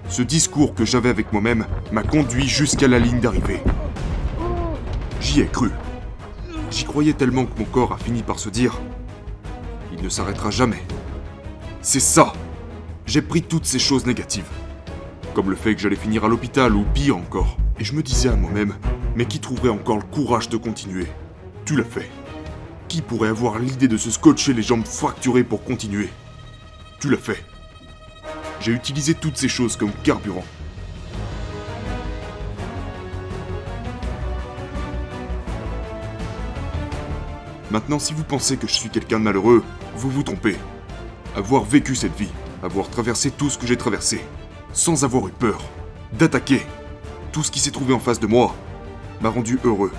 ce 0.10 0.22
discours 0.22 0.76
que 0.76 0.86
j'avais 0.86 1.10
avec 1.10 1.32
moi-même 1.32 1.66
m'a 1.94 2.04
conduit 2.04 2.48
jusqu'à 2.48 2.90
la 2.90 3.00
ligne 3.00 3.22
d'arrivée. 3.22 3.62
J'y 5.22 5.40
ai 5.40 5.48
cru. 5.48 5.72
J'y 6.70 6.84
croyais 6.84 7.14
tellement 7.14 7.46
que 7.46 7.58
mon 7.58 7.66
corps 7.66 7.94
a 7.94 7.98
fini 7.98 8.22
par 8.22 8.38
se 8.38 8.50
dire 8.50 8.80
il 9.96 10.04
ne 10.04 10.10
s'arrêtera 10.10 10.52
jamais. 10.52 10.84
C'est 11.82 12.02
ça. 12.02 12.34
J'ai 13.06 13.22
pris 13.22 13.42
toutes 13.42 13.66
ces 13.66 13.80
choses 13.80 14.06
négatives. 14.06 14.50
Comme 15.34 15.50
le 15.50 15.56
fait 15.56 15.76
que 15.76 15.82
j'allais 15.82 15.96
finir 15.96 16.26
à 16.26 16.28
l'hôpital 16.28 16.76
ou 16.76 16.84
pire 16.84 17.16
encore. 17.16 17.58
Et 17.80 17.86
je 17.86 17.94
me 17.94 18.04
disais 18.04 18.30
à 18.30 18.36
moi-même, 18.36 18.76
mais 19.16 19.26
qui 19.26 19.40
trouverait 19.40 19.70
encore 19.70 19.98
le 19.98 20.04
courage 20.04 20.50
de 20.50 20.58
continuer 20.58 21.08
Tu 21.66 21.76
l'as 21.76 21.84
fait. 21.84 22.10
Qui 22.88 23.02
pourrait 23.02 23.30
avoir 23.30 23.60
l'idée 23.60 23.88
de 23.88 23.98
se 23.98 24.12
scotcher 24.12 24.54
les 24.54 24.62
jambes 24.62 24.86
fracturées 24.86 25.44
pour 25.44 25.64
continuer? 25.64 26.10
Tu 27.00 27.10
l'as 27.10 27.18
fait. 27.18 27.44
J'ai 28.60 28.72
utilisé 28.72 29.14
toutes 29.14 29.38
ces 29.38 29.50
choses 29.50 29.76
comme 29.76 29.92
carburant. 30.04 30.46
Maintenant, 37.72 37.98
si 37.98 38.14
vous 38.14 38.24
pensez 38.24 38.58
que 38.58 38.68
je 38.68 38.74
suis 38.74 38.90
quelqu'un 38.90 39.20
de 39.20 39.24
malheureux, 39.24 39.64
vous 39.96 40.12
vous 40.12 40.22
trompez. 40.22 40.58
Avoir 41.36 41.64
vécu 41.64 41.96
cette 41.96 42.16
vie, 42.16 42.30
avoir 42.62 42.88
traversé 42.88 43.32
tout 43.32 43.50
ce 43.50 43.58
que 43.58 43.66
j'ai 43.66 43.78
traversé, 43.78 44.24
sans 44.74 45.04
avoir 45.04 45.28
eu 45.28 45.32
peur, 45.32 45.60
d'attaquer 46.14 46.62
tout 47.32 47.42
ce 47.42 47.50
qui 47.50 47.60
s'est 47.60 47.72
trouvé 47.72 47.96
en 47.96 48.00
face 48.00 48.20
de 48.20 48.28
moi, 48.28 48.56
m'a 49.24 49.30
rendu 49.30 49.58
heureux. 49.64 49.92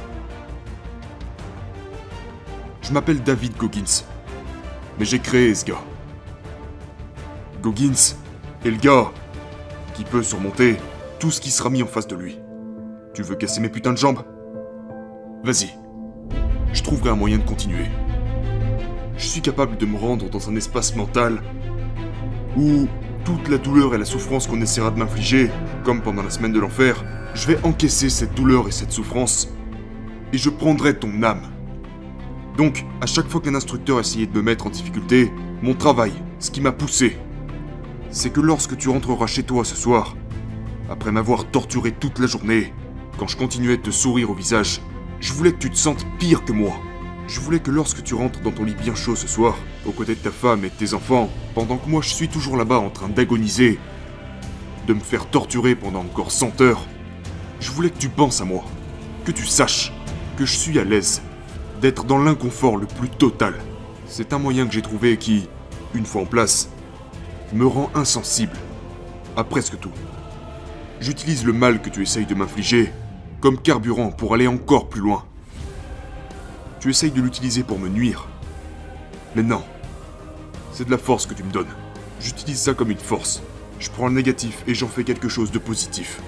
Je 2.83 2.93
m'appelle 2.93 3.23
David 3.23 3.57
Goggins, 3.57 4.05
mais 4.99 5.07
j'ai 5.07 5.19
créé 5.19 5.55
ce 5.55 5.65
gars. 5.65 5.83
Goggins 7.63 8.17
est 8.67 8.71
le 8.71 8.77
gars 8.77 9.11
qui 9.95 10.05
peut 10.05 10.23
surmonter 10.23 10.77
tout 11.19 11.31
ce 11.31 11.41
qui 11.41 11.51
sera 11.51 11.71
mis 11.71 11.83
en 11.83 11.87
face 11.87 12.07
de 12.07 12.15
lui. 12.15 12.39
Tu 13.15 13.23
veux 13.23 13.35
casser 13.35 13.63
mes 13.63 13.71
putains 13.71 13.93
de 13.95 13.99
jambes? 13.99 14.23
Vas-y. 15.43 15.71
Je 16.75 16.83
trouverai 16.83 17.09
un 17.09 17.17
moyen 17.17 17.39
de 17.39 17.45
continuer. 17.45 17.87
Je 19.17 19.25
suis 19.25 19.41
capable 19.41 19.79
de 19.79 19.87
me 19.87 19.97
rendre 19.97 20.29
dans 20.29 20.51
un 20.51 20.57
espace 20.57 20.95
mental 20.97 21.41
où 22.59 22.87
toute 23.25 23.49
la 23.49 23.57
douleur 23.57 23.95
et 23.95 23.99
la 23.99 24.05
souffrance 24.05 24.47
qu'on 24.47 24.61
essaiera 24.61 24.91
de 24.91 24.99
m'infliger, 24.99 25.51
comme 25.83 26.03
pendant 26.03 26.23
la 26.23 26.29
semaine 26.29 26.53
de 26.53 26.61
l'enfer, 26.61 27.03
je 27.35 27.49
vais 27.49 27.59
encaisser 27.65 28.09
cette 28.09 28.35
douleur 28.35 28.69
et 28.69 28.73
cette 28.73 28.93
souffrance, 28.93 29.49
et 30.33 30.39
je 30.39 30.51
prendrai 30.51 30.99
ton 30.99 31.23
âme. 31.23 31.43
Donc, 32.57 32.85
à 33.01 33.07
chaque 33.07 33.29
fois 33.29 33.41
qu'un 33.41 33.57
instructeur 33.57 33.99
essayait 33.99 34.27
de 34.27 34.37
me 34.37 34.43
mettre 34.43 34.67
en 34.67 34.71
difficulté, 34.71 35.33
mon 35.61 35.75
travail, 35.75 36.13
ce 36.39 36.51
qui 36.51 36.61
m'a 36.61 36.73
poussé, 36.73 37.19
c'est 38.11 38.31
que 38.31 38.41
lorsque 38.41 38.77
tu 38.77 38.89
rentreras 38.89 39.27
chez 39.27 39.43
toi 39.43 39.65
ce 39.65 39.75
soir, 39.75 40.17
après 40.89 41.11
m'avoir 41.11 41.51
torturé 41.51 41.91
toute 41.91 42.21
la 42.21 42.27
journée, 42.27 42.73
quand 43.19 43.27
je 43.27 43.37
continuais 43.37 43.77
de 43.77 43.83
te 43.83 43.91
sourire 43.91 44.31
au 44.31 44.35
visage, 44.35 44.81
je 45.21 45.33
voulais 45.33 45.53
que 45.53 45.59
tu 45.59 45.71
te 45.71 45.77
sentes 45.77 46.07
pire 46.19 46.45
que 46.45 46.53
moi. 46.53 46.73
Je 47.27 47.41
voulais 47.41 47.59
que 47.59 47.71
lorsque 47.71 48.05
tu 48.05 48.15
rentres 48.15 48.41
dans 48.43 48.51
ton 48.53 48.65
lit 48.65 48.75
bien 48.75 48.95
chaud 48.95 49.17
ce 49.17 49.27
soir, 49.27 49.57
aux 49.87 49.93
côtés 49.93 50.15
de 50.15 50.21
ta 50.21 50.31
femme 50.31 50.65
et 50.65 50.69
de 50.69 50.75
tes 50.75 50.95
enfants, 50.95 51.31
pendant 51.55 51.79
que 51.79 51.89
moi 51.89 52.03
je 52.03 52.11
suis 52.15 52.29
toujours 52.29 52.57
là-bas 52.57 52.79
en 52.79 52.91
train 52.91 53.09
d'agoniser, 53.09 53.79
de 54.87 54.93
me 54.93 55.01
faire 55.01 55.27
torturer 55.27 55.75
pendant 55.75 56.01
encore 56.01 56.31
100 56.31 56.61
heures, 56.61 56.87
je 57.61 57.71
voulais 57.71 57.91
que 57.91 57.99
tu 57.99 58.09
penses 58.09 58.41
à 58.41 58.45
moi, 58.45 58.65
que 59.25 59.33
tu 59.33 59.47
saches 59.47 59.93
que 60.37 60.45
je 60.45 60.57
suis 60.57 60.79
à 60.79 60.85
l'aise 60.85 61.23
d'être 61.81 62.05
dans 62.05 62.19
l'inconfort 62.19 62.77
le 62.77 62.87
plus 62.87 63.09
total, 63.09 63.55
C'est 64.07 64.33
un 64.33 64.39
moyen 64.39 64.67
que 64.67 64.73
j'ai 64.73 64.83
trouvé 64.83 65.17
qui, 65.17 65.49
une 65.95 66.07
fois 66.07 66.23
en 66.23 66.27
place, 66.27 66.69
me 67.53 67.67
rend 67.67 67.91
insensible 67.95 68.57
à 69.37 69.45
presque 69.45 69.79
tout. 69.81 69.91
J'utilise 71.01 71.45
le 71.45 71.53
mal 71.53 71.83
que 71.83 71.91
tu 71.91 72.03
essayes 72.03 72.27
de 72.27 72.35
m'infliger 72.35 72.93
comme 73.41 73.61
carburant 73.61 74.11
pour 74.11 74.35
aller 74.35 74.47
encore 74.47 74.89
plus 74.89 75.01
loin. 75.01 75.25
Tu 76.81 76.91
essayes 76.91 77.11
de 77.11 77.21
l'utiliser 77.21 77.63
pour 77.63 77.79
me 77.79 77.89
nuire. 77.89 78.29
Mais 79.35 79.43
non. 79.43 79.63
C'est 80.73 80.87
de 80.87 80.91
la 80.91 80.99
force 80.99 81.27
que 81.27 81.35
tu 81.35 81.43
me 81.43 81.53
donnes. 81.53 81.75
J'utilise 82.21 82.61
ça 82.61 82.75
comme 82.75 82.91
une 82.91 82.97
force. 82.97 83.43
Je 83.79 83.91
prends 83.91 84.09
le 84.09 84.15
négatif 84.15 84.63
et 84.67 84.75
j'en 84.75 84.89
fais 84.89 85.05
quelque 85.05 85.29
chose 85.29 85.51
de 85.51 85.59
positif. 85.59 86.21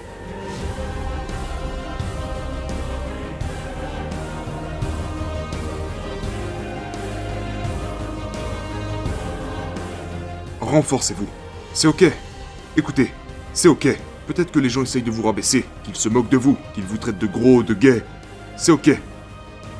Renforcez-vous. 10.77 11.27
C'est 11.73 11.87
ok. 11.87 12.03
Écoutez, 12.77 13.11
c'est 13.51 13.67
ok. 13.67 13.87
Peut-être 14.27 14.51
que 14.51 14.59
les 14.59 14.69
gens 14.69 14.83
essayent 14.83 15.01
de 15.01 15.09
vous 15.09 15.23
rabaisser, 15.23 15.65
qu'ils 15.83 15.95
se 15.95 16.07
moquent 16.07 16.29
de 16.29 16.37
vous, 16.37 16.55
qu'ils 16.75 16.83
vous 16.83 16.99
traitent 16.99 17.17
de 17.17 17.25
gros, 17.25 17.63
de 17.63 17.73
gays. 17.73 18.03
C'est 18.57 18.71
ok. 18.71 18.91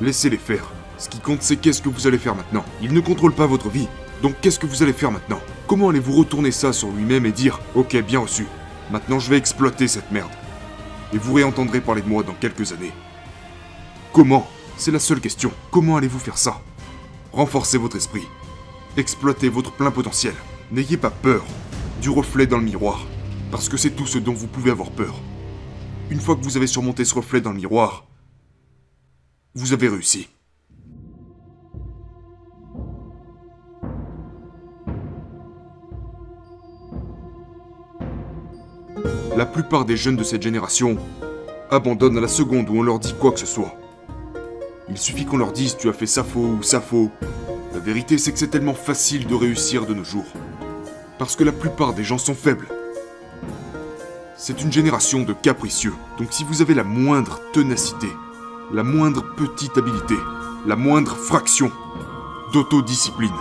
Laissez-les 0.02 0.38
faire. 0.40 0.72
Ce 0.98 1.08
qui 1.08 1.20
compte, 1.20 1.44
c'est 1.44 1.58
qu'est-ce 1.58 1.84
que 1.84 1.90
vous 1.90 2.08
allez 2.08 2.18
faire 2.18 2.34
maintenant. 2.34 2.66
Ils 2.82 2.94
ne 2.94 3.00
contrôlent 3.00 3.36
pas 3.36 3.46
votre 3.46 3.70
vie. 3.70 3.88
Donc 4.24 4.34
qu'est-ce 4.42 4.58
que 4.58 4.66
vous 4.66 4.82
allez 4.82 4.92
faire 4.92 5.12
maintenant? 5.12 5.40
Comment 5.68 5.90
allez-vous 5.90 6.14
retourner 6.16 6.50
ça 6.50 6.74
sur 6.74 6.90
lui-même 6.90 7.28
et 7.28 7.32
dire 7.32 7.60
Ok, 7.76 7.96
bien 7.98 8.22
reçu. 8.22 8.48
Maintenant, 8.90 9.20
je 9.20 9.30
vais 9.30 9.38
exploiter 9.38 9.88
cette 9.88 10.12
merde. 10.12 10.32
Et 11.14 11.20
vous 11.20 11.34
réentendrez 11.36 11.80
parler 11.80 12.02
de 12.02 12.10
moi 12.10 12.24
dans 12.24 12.34
quelques 12.34 12.72
années. 12.74 12.94
Comment? 14.14 14.50
C'est 14.78 14.90
la 14.90 14.98
seule 14.98 15.22
question. 15.22 15.52
Comment 15.70 15.98
allez-vous 15.98 16.18
faire 16.18 16.40
ça? 16.40 16.60
Renforcez 17.34 17.78
votre 17.78 17.98
esprit. 17.98 18.28
Exploitez 18.98 19.50
votre 19.50 19.72
plein 19.74 19.92
potentiel. 19.92 20.34
N'ayez 20.70 20.98
pas 20.98 21.12
peur 21.12 21.46
du 22.02 22.10
reflet 22.10 22.46
dans 22.46 22.58
le 22.58 22.66
miroir. 22.66 23.08
Parce 23.52 23.70
que 23.70 23.78
c'est 23.78 23.92
tout 23.92 24.06
ce 24.06 24.18
dont 24.18 24.34
vous 24.34 24.48
pouvez 24.48 24.70
avoir 24.70 24.92
peur. 24.92 25.16
Une 26.10 26.20
fois 26.20 26.36
que 26.36 26.44
vous 26.44 26.58
avez 26.58 26.68
surmonté 26.68 27.06
ce 27.06 27.16
reflet 27.16 27.40
dans 27.40 27.52
le 27.52 27.58
miroir, 27.58 28.06
vous 29.56 29.72
avez 29.72 29.88
réussi. 29.88 30.28
La 39.38 39.46
plupart 39.46 39.86
des 39.86 39.96
jeunes 39.96 40.18
de 40.18 40.24
cette 40.24 40.42
génération 40.42 40.98
abandonnent 41.72 42.18
à 42.18 42.22
la 42.22 42.28
seconde 42.28 42.70
où 42.70 42.78
on 42.78 42.84
leur 42.84 43.00
dit 43.00 43.14
quoi 43.18 43.32
que 43.32 43.40
ce 43.40 43.46
soit. 43.46 43.74
Il 44.90 44.98
suffit 44.98 45.26
qu'on 45.26 45.38
leur 45.38 45.54
dise 45.54 45.78
tu 45.78 45.88
as 45.88 45.94
fait 45.94 46.08
ça 46.08 46.26
faux 46.26 46.58
ou 46.60 46.64
ça 46.64 46.82
faux. 46.82 47.10
La 47.74 47.80
vérité 47.80 48.18
c'est 48.18 48.34
que 48.34 48.40
c'est 48.40 48.48
tellement 48.48 48.74
facile 48.74 49.28
de 49.28 49.36
réussir 49.36 49.86
de 49.86 49.94
nos 49.94 50.04
jours. 50.04 50.26
Parce 51.20 51.36
que 51.36 51.44
la 51.44 51.52
plupart 51.52 51.94
des 51.94 52.04
gens 52.04 52.18
sont 52.18 52.36
faibles. 52.36 52.68
C'est 54.38 54.62
une 54.62 54.72
génération 54.72 55.24
de 55.24 55.34
capricieux. 55.34 55.94
Donc 56.20 56.28
si 56.32 56.44
vous 56.44 56.62
avez 56.62 56.76
la 56.76 56.84
moindre 56.84 57.42
ténacité, 57.54 58.08
la 58.72 58.84
moindre 58.84 59.24
petite 59.36 59.78
habileté, 59.78 60.16
la 60.68 60.76
moindre 60.76 61.16
fraction 61.16 61.72
d'autodiscipline, 62.54 63.32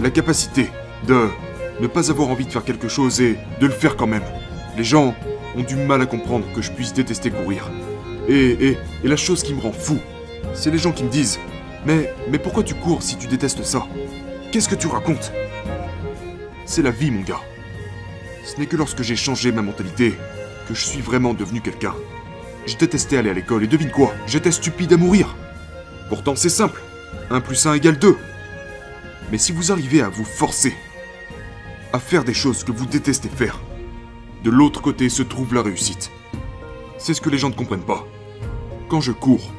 la 0.00 0.10
capacité 0.10 0.70
de 1.06 1.28
ne 1.80 1.86
pas 1.86 2.10
avoir 2.10 2.28
envie 2.28 2.44
de 2.44 2.50
faire 2.52 2.64
quelque 2.64 2.88
chose 2.88 3.20
et 3.20 3.38
de 3.60 3.66
le 3.66 3.72
faire 3.72 3.96
quand 3.96 4.06
même. 4.06 4.24
Les 4.76 4.84
gens 4.84 5.14
ont 5.56 5.62
du 5.62 5.76
mal 5.76 6.02
à 6.02 6.06
comprendre 6.06 6.44
que 6.54 6.60
je 6.60 6.72
puisse 6.72 6.92
détester 6.92 7.30
courir. 7.30 7.70
Et, 8.28 8.68
et, 8.68 8.78
et 9.02 9.08
la 9.08 9.16
chose 9.16 9.42
qui 9.42 9.54
me 9.54 9.60
rend 9.60 9.72
fou, 9.72 9.96
c'est 10.54 10.70
les 10.70 10.78
gens 10.78 10.92
qui 10.92 11.04
me 11.04 11.08
disent 11.08 11.38
Mais, 11.86 12.12
mais 12.30 12.38
pourquoi 12.38 12.62
tu 12.62 12.74
cours 12.74 13.02
si 13.02 13.16
tu 13.16 13.28
détestes 13.28 13.64
ça? 13.64 13.86
Qu'est-ce 14.52 14.68
que 14.68 14.74
tu 14.74 14.88
racontes? 14.88 15.32
C'est 16.68 16.82
la 16.82 16.90
vie, 16.90 17.10
mon 17.10 17.22
gars. 17.22 17.40
Ce 18.44 18.60
n'est 18.60 18.66
que 18.66 18.76
lorsque 18.76 19.00
j'ai 19.00 19.16
changé 19.16 19.52
ma 19.52 19.62
mentalité 19.62 20.14
que 20.68 20.74
je 20.74 20.84
suis 20.84 21.00
vraiment 21.00 21.32
devenu 21.32 21.62
quelqu'un. 21.62 21.94
Je 22.66 22.76
détestais 22.76 23.16
aller 23.16 23.30
à 23.30 23.32
l'école 23.32 23.64
et 23.64 23.66
devine 23.66 23.90
quoi? 23.90 24.12
J'étais 24.26 24.52
stupide 24.52 24.92
à 24.92 24.98
mourir. 24.98 25.34
Pourtant 26.10 26.36
c'est 26.36 26.50
simple. 26.50 26.82
1 27.30 27.40
plus 27.40 27.66
1 27.66 27.72
égale 27.72 27.98
2. 27.98 28.14
Mais 29.32 29.38
si 29.38 29.50
vous 29.50 29.72
arrivez 29.72 30.02
à 30.02 30.10
vous 30.10 30.26
forcer 30.26 30.74
à 31.94 31.98
faire 31.98 32.22
des 32.22 32.34
choses 32.34 32.64
que 32.64 32.72
vous 32.72 32.84
détestez 32.84 33.30
faire, 33.30 33.60
de 34.44 34.50
l'autre 34.50 34.82
côté 34.82 35.08
se 35.08 35.22
trouve 35.22 35.54
la 35.54 35.62
réussite. 35.62 36.10
C'est 36.98 37.14
ce 37.14 37.22
que 37.22 37.30
les 37.30 37.38
gens 37.38 37.48
ne 37.48 37.54
comprennent 37.54 37.80
pas. 37.80 38.06
Quand 38.90 39.00
je 39.00 39.12
cours, 39.12 39.54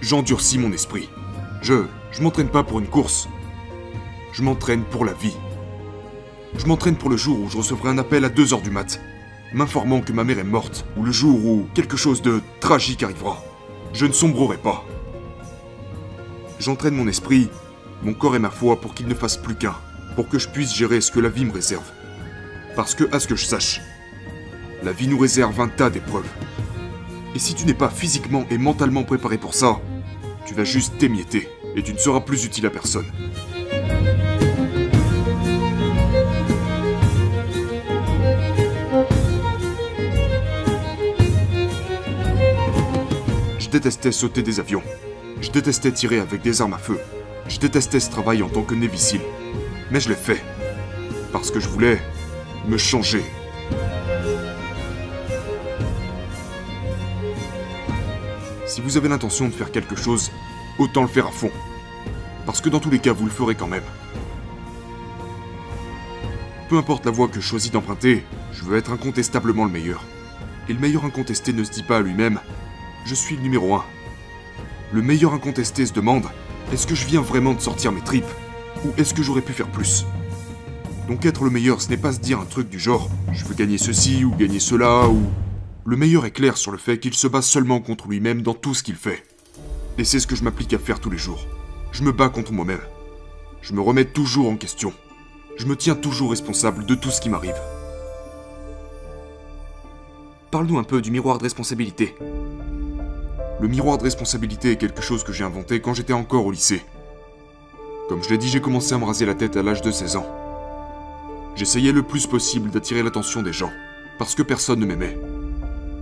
j'endurcis 0.00 0.58
mon 0.58 0.70
esprit. 0.70 1.08
Je, 1.60 1.86
je 2.12 2.22
m'entraîne 2.22 2.50
pas 2.50 2.62
pour 2.62 2.78
une 2.78 2.86
course. 2.86 3.28
Je 4.32 4.44
m'entraîne 4.44 4.84
pour 4.84 5.04
la 5.04 5.12
vie. 5.12 5.34
Je 6.58 6.66
m'entraîne 6.66 6.96
pour 6.96 7.10
le 7.10 7.16
jour 7.16 7.38
où 7.40 7.50
je 7.50 7.58
recevrai 7.58 7.90
un 7.90 7.98
appel 7.98 8.24
à 8.24 8.28
2h 8.28 8.62
du 8.62 8.70
mat, 8.70 9.00
m'informant 9.52 10.00
que 10.00 10.12
ma 10.12 10.24
mère 10.24 10.38
est 10.38 10.44
morte, 10.44 10.86
ou 10.96 11.04
le 11.04 11.12
jour 11.12 11.44
où 11.44 11.66
quelque 11.74 11.96
chose 11.96 12.22
de 12.22 12.40
tragique 12.60 13.02
arrivera. 13.02 13.44
Je 13.92 14.06
ne 14.06 14.12
sombrerai 14.12 14.56
pas. 14.56 14.84
J'entraîne 16.58 16.94
mon 16.94 17.08
esprit, 17.08 17.48
mon 18.02 18.14
corps 18.14 18.36
et 18.36 18.40
ma 18.40 18.50
foi 18.50 18.80
pour 18.80 18.94
qu'ils 18.94 19.06
ne 19.06 19.14
fassent 19.14 19.36
plus 19.36 19.54
qu'un, 19.54 19.74
pour 20.14 20.28
que 20.28 20.38
je 20.38 20.48
puisse 20.48 20.74
gérer 20.74 21.00
ce 21.00 21.10
que 21.10 21.20
la 21.20 21.28
vie 21.28 21.44
me 21.44 21.52
réserve. 21.52 21.90
Parce 22.74 22.94
que, 22.94 23.04
à 23.14 23.20
ce 23.20 23.28
que 23.28 23.36
je 23.36 23.44
sache, 23.44 23.80
la 24.82 24.92
vie 24.92 25.08
nous 25.08 25.18
réserve 25.18 25.60
un 25.60 25.68
tas 25.68 25.90
d'épreuves. 25.90 26.28
Et 27.34 27.38
si 27.38 27.54
tu 27.54 27.66
n'es 27.66 27.74
pas 27.74 27.90
physiquement 27.90 28.46
et 28.50 28.56
mentalement 28.56 29.04
préparé 29.04 29.36
pour 29.36 29.54
ça, 29.54 29.78
tu 30.46 30.54
vas 30.54 30.64
juste 30.64 30.96
t'émietter 30.96 31.48
et 31.74 31.82
tu 31.82 31.92
ne 31.92 31.98
seras 31.98 32.20
plus 32.20 32.44
utile 32.46 32.66
à 32.66 32.70
personne. 32.70 33.06
Détestais 43.76 44.10
sauter 44.10 44.42
des 44.42 44.58
avions. 44.58 44.82
Je 45.42 45.50
détestais 45.50 45.92
tirer 45.92 46.18
avec 46.18 46.40
des 46.40 46.62
armes 46.62 46.72
à 46.72 46.78
feu. 46.78 46.98
Je 47.46 47.58
détestais 47.58 48.00
ce 48.00 48.08
travail 48.08 48.42
en 48.42 48.48
tant 48.48 48.62
que 48.62 48.74
Navy 48.74 49.18
Mais 49.90 50.00
je 50.00 50.08
l'ai 50.08 50.14
fait. 50.14 50.42
Parce 51.30 51.50
que 51.50 51.60
je 51.60 51.68
voulais 51.68 52.00
me 52.66 52.78
changer. 52.78 53.22
Si 58.66 58.80
vous 58.80 58.96
avez 58.96 59.10
l'intention 59.10 59.46
de 59.48 59.52
faire 59.52 59.70
quelque 59.70 59.94
chose, 59.94 60.30
autant 60.78 61.02
le 61.02 61.08
faire 61.08 61.26
à 61.26 61.30
fond. 61.30 61.50
Parce 62.46 62.62
que 62.62 62.70
dans 62.70 62.80
tous 62.80 62.90
les 62.90 62.98
cas, 62.98 63.12
vous 63.12 63.26
le 63.26 63.30
ferez 63.30 63.56
quand 63.56 63.68
même. 63.68 63.84
Peu 66.70 66.78
importe 66.78 67.04
la 67.04 67.10
voie 67.10 67.28
que 67.28 67.34
je 67.34 67.46
choisis 67.46 67.70
d'emprunter, 67.70 68.24
je 68.52 68.64
veux 68.64 68.78
être 68.78 68.92
incontestablement 68.92 69.66
le 69.66 69.70
meilleur. 69.70 70.02
Et 70.70 70.72
le 70.72 70.80
meilleur 70.80 71.04
incontesté 71.04 71.52
ne 71.52 71.62
se 71.62 71.72
dit 71.72 71.82
pas 71.82 71.98
à 71.98 72.00
lui-même 72.00 72.40
Je 73.06 73.14
suis 73.14 73.36
le 73.36 73.42
numéro 73.42 73.76
un. 73.76 73.84
Le 74.92 75.00
meilleur 75.00 75.32
incontesté 75.32 75.86
se 75.86 75.92
demande 75.92 76.24
Est-ce 76.72 76.88
que 76.88 76.96
je 76.96 77.06
viens 77.06 77.20
vraiment 77.20 77.54
de 77.54 77.60
sortir 77.60 77.92
mes 77.92 78.00
tripes 78.00 78.24
Ou 78.84 78.88
est-ce 78.98 79.14
que 79.14 79.22
j'aurais 79.22 79.42
pu 79.42 79.52
faire 79.52 79.70
plus? 79.70 80.04
Donc 81.06 81.24
être 81.24 81.44
le 81.44 81.50
meilleur, 81.50 81.80
ce 81.80 81.88
n'est 81.88 81.96
pas 81.96 82.12
se 82.12 82.18
dire 82.18 82.40
un 82.40 82.44
truc 82.44 82.68
du 82.68 82.80
genre 82.80 83.08
Je 83.30 83.44
veux 83.44 83.54
gagner 83.54 83.78
ceci 83.78 84.24
ou 84.24 84.34
gagner 84.34 84.58
cela 84.58 85.06
ou. 85.06 85.22
Le 85.84 85.96
meilleur 85.96 86.26
est 86.26 86.32
clair 86.32 86.56
sur 86.56 86.72
le 86.72 86.78
fait 86.78 86.98
qu'il 86.98 87.14
se 87.14 87.28
bat 87.28 87.42
seulement 87.42 87.78
contre 87.78 88.08
lui-même 88.08 88.42
dans 88.42 88.54
tout 88.54 88.74
ce 88.74 88.82
qu'il 88.82 88.96
fait. 88.96 89.22
Et 89.98 90.04
c'est 90.04 90.18
ce 90.18 90.26
que 90.26 90.34
je 90.34 90.42
m'applique 90.42 90.74
à 90.74 90.78
faire 90.80 90.98
tous 90.98 91.10
les 91.10 91.16
jours. 91.16 91.46
Je 91.92 92.02
me 92.02 92.10
bats 92.10 92.28
contre 92.28 92.52
moi-même. 92.52 92.82
Je 93.62 93.72
me 93.72 93.80
remets 93.80 94.04
toujours 94.04 94.50
en 94.50 94.56
question. 94.56 94.92
Je 95.56 95.66
me 95.66 95.76
tiens 95.76 95.94
toujours 95.94 96.30
responsable 96.30 96.84
de 96.84 96.96
tout 96.96 97.10
ce 97.10 97.20
qui 97.20 97.30
m'arrive. 97.30 97.54
Parle-nous 100.50 100.78
un 100.78 100.84
peu 100.84 101.00
du 101.00 101.12
miroir 101.12 101.38
de 101.38 101.44
responsabilité. 101.44 102.16
Le 103.58 103.68
miroir 103.68 103.96
de 103.96 104.02
responsabilité 104.02 104.72
est 104.72 104.76
quelque 104.76 105.00
chose 105.00 105.24
que 105.24 105.32
j'ai 105.32 105.42
inventé 105.42 105.80
quand 105.80 105.94
j'étais 105.94 106.12
encore 106.12 106.44
au 106.44 106.50
lycée. 106.50 106.84
Comme 108.06 108.22
je 108.22 108.28
l'ai 108.28 108.36
dit, 108.36 108.48
j'ai 108.48 108.60
commencé 108.60 108.94
à 108.94 108.98
me 108.98 109.04
raser 109.04 109.24
la 109.24 109.34
tête 109.34 109.56
à 109.56 109.62
l'âge 109.62 109.80
de 109.80 109.90
16 109.90 110.16
ans. 110.16 110.26
J'essayais 111.54 111.92
le 111.92 112.02
plus 112.02 112.26
possible 112.26 112.68
d'attirer 112.70 113.02
l'attention 113.02 113.42
des 113.42 113.54
gens, 113.54 113.72
parce 114.18 114.34
que 114.34 114.42
personne 114.42 114.80
ne 114.80 114.84
m'aimait. 114.84 115.18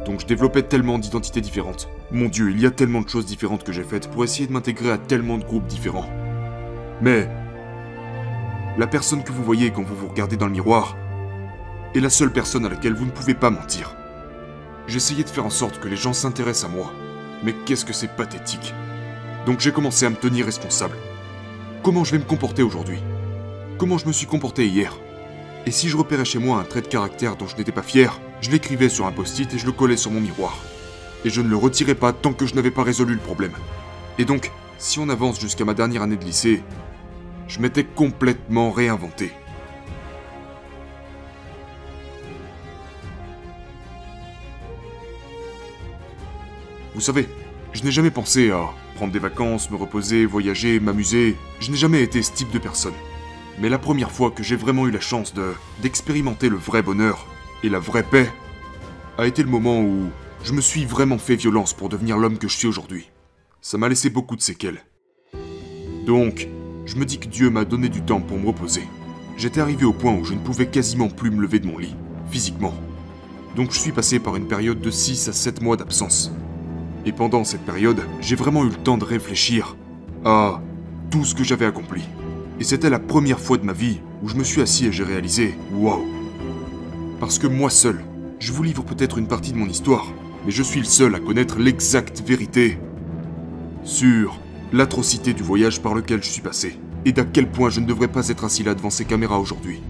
Donc 0.04 0.20
je 0.20 0.26
développais 0.26 0.62
tellement 0.62 0.98
d'identités 0.98 1.40
différentes. 1.40 1.88
Mon 2.10 2.28
dieu, 2.28 2.50
il 2.50 2.60
y 2.60 2.66
a 2.66 2.72
tellement 2.72 3.02
de 3.02 3.08
choses 3.08 3.24
différentes 3.24 3.62
que 3.62 3.72
j'ai 3.72 3.84
faites 3.84 4.10
pour 4.10 4.24
essayer 4.24 4.48
de 4.48 4.52
m'intégrer 4.52 4.90
à 4.90 4.98
tellement 4.98 5.38
de 5.38 5.44
groupes 5.44 5.68
différents. 5.68 6.10
Mais 7.00 7.28
la 8.76 8.88
personne 8.88 9.22
que 9.22 9.30
vous 9.30 9.44
voyez 9.44 9.70
quand 9.70 9.84
vous 9.84 9.94
vous 9.94 10.08
regardez 10.08 10.36
dans 10.36 10.46
le 10.46 10.52
miroir 10.52 10.96
est 11.94 12.00
la 12.00 12.10
seule 12.10 12.32
personne 12.32 12.66
à 12.66 12.68
laquelle 12.68 12.94
vous 12.94 13.06
ne 13.06 13.12
pouvez 13.12 13.34
pas 13.34 13.50
mentir. 13.50 13.94
J'essayais 14.88 15.22
de 15.22 15.30
faire 15.30 15.46
en 15.46 15.50
sorte 15.50 15.78
que 15.78 15.86
les 15.86 15.96
gens 15.96 16.12
s'intéressent 16.12 16.68
à 16.68 16.74
moi. 16.74 16.92
Mais 17.42 17.54
qu'est-ce 17.64 17.84
que 17.84 17.92
c'est 17.92 18.14
pathétique. 18.16 18.74
Donc 19.46 19.60
j'ai 19.60 19.72
commencé 19.72 20.06
à 20.06 20.10
me 20.10 20.16
tenir 20.16 20.46
responsable. 20.46 20.96
Comment 21.82 22.04
je 22.04 22.12
vais 22.12 22.18
me 22.18 22.24
comporter 22.24 22.62
aujourd'hui 22.62 22.98
Comment 23.78 23.98
je 23.98 24.06
me 24.06 24.12
suis 24.12 24.26
comporté 24.26 24.66
hier 24.66 24.98
Et 25.66 25.70
si 25.70 25.88
je 25.88 25.96
repérais 25.96 26.24
chez 26.24 26.38
moi 26.38 26.58
un 26.58 26.64
trait 26.64 26.80
de 26.82 26.86
caractère 26.86 27.36
dont 27.36 27.46
je 27.46 27.56
n'étais 27.56 27.72
pas 27.72 27.82
fier, 27.82 28.20
je 28.40 28.50
l'écrivais 28.50 28.88
sur 28.88 29.06
un 29.06 29.12
post-it 29.12 29.52
et 29.52 29.58
je 29.58 29.66
le 29.66 29.72
collais 29.72 29.96
sur 29.96 30.10
mon 30.10 30.20
miroir. 30.20 30.56
Et 31.24 31.30
je 31.30 31.40
ne 31.40 31.48
le 31.48 31.56
retirais 31.56 31.94
pas 31.94 32.12
tant 32.12 32.32
que 32.32 32.46
je 32.46 32.54
n'avais 32.54 32.70
pas 32.70 32.82
résolu 32.82 33.14
le 33.14 33.20
problème. 33.20 33.54
Et 34.18 34.24
donc, 34.24 34.50
si 34.78 34.98
on 34.98 35.08
avance 35.08 35.40
jusqu'à 35.40 35.64
ma 35.64 35.74
dernière 35.74 36.02
année 36.02 36.16
de 36.16 36.24
lycée, 36.24 36.62
Je 37.46 37.60
m'étais 37.60 37.84
complètement 37.84 38.70
réinventé. 38.70 39.30
Vous 46.94 47.00
savez, 47.00 47.28
je 47.72 47.82
n'ai 47.82 47.90
jamais 47.90 48.12
pensé 48.12 48.52
à 48.52 48.70
prendre 48.94 49.12
des 49.12 49.18
vacances, 49.18 49.68
me 49.70 49.76
reposer, 49.76 50.26
voyager, 50.26 50.78
m'amuser. 50.78 51.34
Je 51.58 51.72
n'ai 51.72 51.76
jamais 51.76 52.02
été 52.02 52.22
ce 52.22 52.32
type 52.32 52.52
de 52.52 52.60
personne. 52.60 52.94
Mais 53.58 53.68
la 53.68 53.78
première 53.78 54.12
fois 54.12 54.30
que 54.30 54.44
j'ai 54.44 54.54
vraiment 54.54 54.86
eu 54.86 54.92
la 54.92 55.00
chance 55.00 55.34
de 55.34 55.52
d'expérimenter 55.82 56.48
le 56.48 56.56
vrai 56.56 56.82
bonheur 56.82 57.26
et 57.64 57.68
la 57.68 57.80
vraie 57.80 58.04
paix 58.04 58.30
a 59.18 59.26
été 59.26 59.42
le 59.42 59.48
moment 59.48 59.80
où 59.80 60.08
je 60.44 60.52
me 60.52 60.60
suis 60.60 60.84
vraiment 60.84 61.18
fait 61.18 61.34
violence 61.34 61.72
pour 61.72 61.88
devenir 61.88 62.16
l'homme 62.16 62.38
que 62.38 62.48
je 62.48 62.56
suis 62.56 62.68
aujourd'hui. 62.68 63.10
Ça 63.60 63.76
m'a 63.76 63.88
laissé 63.88 64.08
beaucoup 64.08 64.36
de 64.36 64.42
séquelles. 64.42 64.84
Donc, 66.06 66.48
je 66.84 66.96
me 66.96 67.04
dis 67.04 67.18
que 67.18 67.28
Dieu 67.28 67.50
m'a 67.50 67.64
donné 67.64 67.88
du 67.88 68.02
temps 68.02 68.20
pour 68.20 68.38
me 68.38 68.46
reposer. 68.46 68.82
J'étais 69.36 69.60
arrivé 69.60 69.84
au 69.84 69.92
point 69.92 70.14
où 70.14 70.24
je 70.24 70.34
ne 70.34 70.38
pouvais 70.38 70.66
quasiment 70.66 71.08
plus 71.08 71.30
me 71.32 71.40
lever 71.40 71.58
de 71.58 71.66
mon 71.66 71.78
lit, 71.78 71.96
physiquement. 72.30 72.74
Donc 73.56 73.72
je 73.72 73.80
suis 73.80 73.92
passé 73.92 74.20
par 74.20 74.36
une 74.36 74.46
période 74.46 74.80
de 74.80 74.90
6 74.90 75.28
à 75.28 75.32
7 75.32 75.60
mois 75.60 75.76
d'absence. 75.76 76.30
Et 77.06 77.12
pendant 77.12 77.44
cette 77.44 77.64
période, 77.64 78.00
j'ai 78.20 78.36
vraiment 78.36 78.64
eu 78.64 78.68
le 78.68 78.76
temps 78.76 78.96
de 78.96 79.04
réfléchir 79.04 79.76
à 80.24 80.62
tout 81.10 81.24
ce 81.24 81.34
que 81.34 81.44
j'avais 81.44 81.66
accompli. 81.66 82.02
Et 82.58 82.64
c'était 82.64 82.90
la 82.90 82.98
première 82.98 83.40
fois 83.40 83.58
de 83.58 83.64
ma 83.64 83.72
vie 83.72 84.00
où 84.22 84.28
je 84.28 84.36
me 84.36 84.44
suis 84.44 84.62
assis 84.62 84.86
et 84.86 84.92
j'ai 84.92 85.04
réalisé 85.04 85.54
Waouh 85.74 86.04
Parce 87.20 87.38
que 87.38 87.46
moi 87.46 87.68
seul, 87.68 88.02
je 88.38 88.52
vous 88.52 88.62
livre 88.62 88.84
peut-être 88.84 89.18
une 89.18 89.26
partie 89.26 89.52
de 89.52 89.58
mon 89.58 89.66
histoire, 89.66 90.06
mais 90.46 90.50
je 90.50 90.62
suis 90.62 90.80
le 90.80 90.86
seul 90.86 91.14
à 91.14 91.20
connaître 91.20 91.58
l'exacte 91.58 92.22
vérité 92.26 92.78
sur 93.82 94.38
l'atrocité 94.72 95.34
du 95.34 95.42
voyage 95.42 95.82
par 95.82 95.94
lequel 95.94 96.22
je 96.22 96.30
suis 96.30 96.42
passé, 96.42 96.78
et 97.04 97.12
d'à 97.12 97.24
quel 97.24 97.50
point 97.50 97.68
je 97.68 97.80
ne 97.80 97.86
devrais 97.86 98.08
pas 98.08 98.28
être 98.28 98.44
assis 98.44 98.62
là 98.62 98.74
devant 98.74 98.90
ces 98.90 99.04
caméras 99.04 99.38
aujourd'hui. 99.38 99.80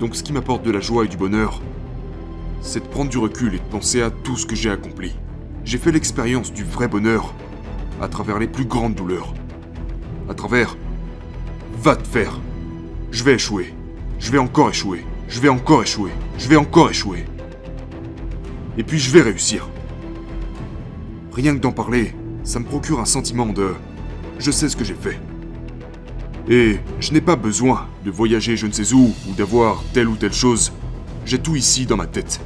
Donc 0.00 0.16
ce 0.16 0.22
qui 0.22 0.32
m'apporte 0.32 0.64
de 0.64 0.70
la 0.70 0.80
joie 0.80 1.04
et 1.04 1.08
du 1.08 1.16
bonheur, 1.16 1.60
c'est 2.60 2.80
de 2.80 2.88
prendre 2.88 3.10
du 3.10 3.18
recul 3.18 3.54
et 3.54 3.58
de 3.58 3.64
penser 3.70 4.02
à 4.02 4.10
tout 4.10 4.36
ce 4.36 4.46
que 4.46 4.54
j'ai 4.54 4.70
accompli. 4.70 5.12
J'ai 5.64 5.78
fait 5.78 5.92
l'expérience 5.92 6.52
du 6.52 6.64
vrai 6.64 6.88
bonheur 6.88 7.34
à 8.00 8.08
travers 8.08 8.38
les 8.38 8.48
plus 8.48 8.64
grandes 8.64 8.94
douleurs. 8.94 9.34
À 10.28 10.34
travers... 10.34 10.76
Va 11.82 11.96
te 11.96 12.06
faire. 12.06 12.38
Je 13.10 13.24
vais 13.24 13.34
échouer. 13.34 13.74
Je 14.18 14.30
vais 14.30 14.38
encore 14.38 14.68
échouer. 14.68 15.04
Je 15.28 15.40
vais 15.40 15.48
encore 15.48 15.82
échouer. 15.82 16.10
Je 16.38 16.48
vais 16.48 16.56
encore 16.56 16.90
échouer. 16.90 17.24
Et 18.76 18.82
puis 18.82 18.98
je 18.98 19.10
vais 19.10 19.22
réussir. 19.22 19.68
Rien 21.32 21.54
que 21.54 21.60
d'en 21.60 21.72
parler, 21.72 22.14
ça 22.44 22.58
me 22.58 22.64
procure 22.64 23.00
un 23.00 23.06
sentiment 23.06 23.46
de... 23.46 23.72
Je 24.38 24.50
sais 24.50 24.68
ce 24.68 24.76
que 24.76 24.84
j'ai 24.84 24.94
fait. 24.94 25.18
Et 26.48 26.78
je 26.98 27.12
n'ai 27.12 27.20
pas 27.20 27.36
besoin 27.36 27.86
de 28.04 28.10
voyager 28.10 28.56
je 28.56 28.66
ne 28.66 28.72
sais 28.72 28.92
où 28.92 29.12
ou 29.28 29.32
d'avoir 29.36 29.82
telle 29.92 30.08
ou 30.08 30.16
telle 30.16 30.32
chose. 30.32 30.72
J'ai 31.24 31.38
tout 31.38 31.56
ici 31.56 31.86
dans 31.86 31.96
ma 31.96 32.06
tête. 32.06 32.40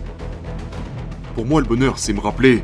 Pour 1.35 1.47
moi, 1.47 1.61
le 1.61 1.67
bonheur, 1.67 1.99
c'est 1.99 2.13
me 2.13 2.21
rappeler 2.21 2.63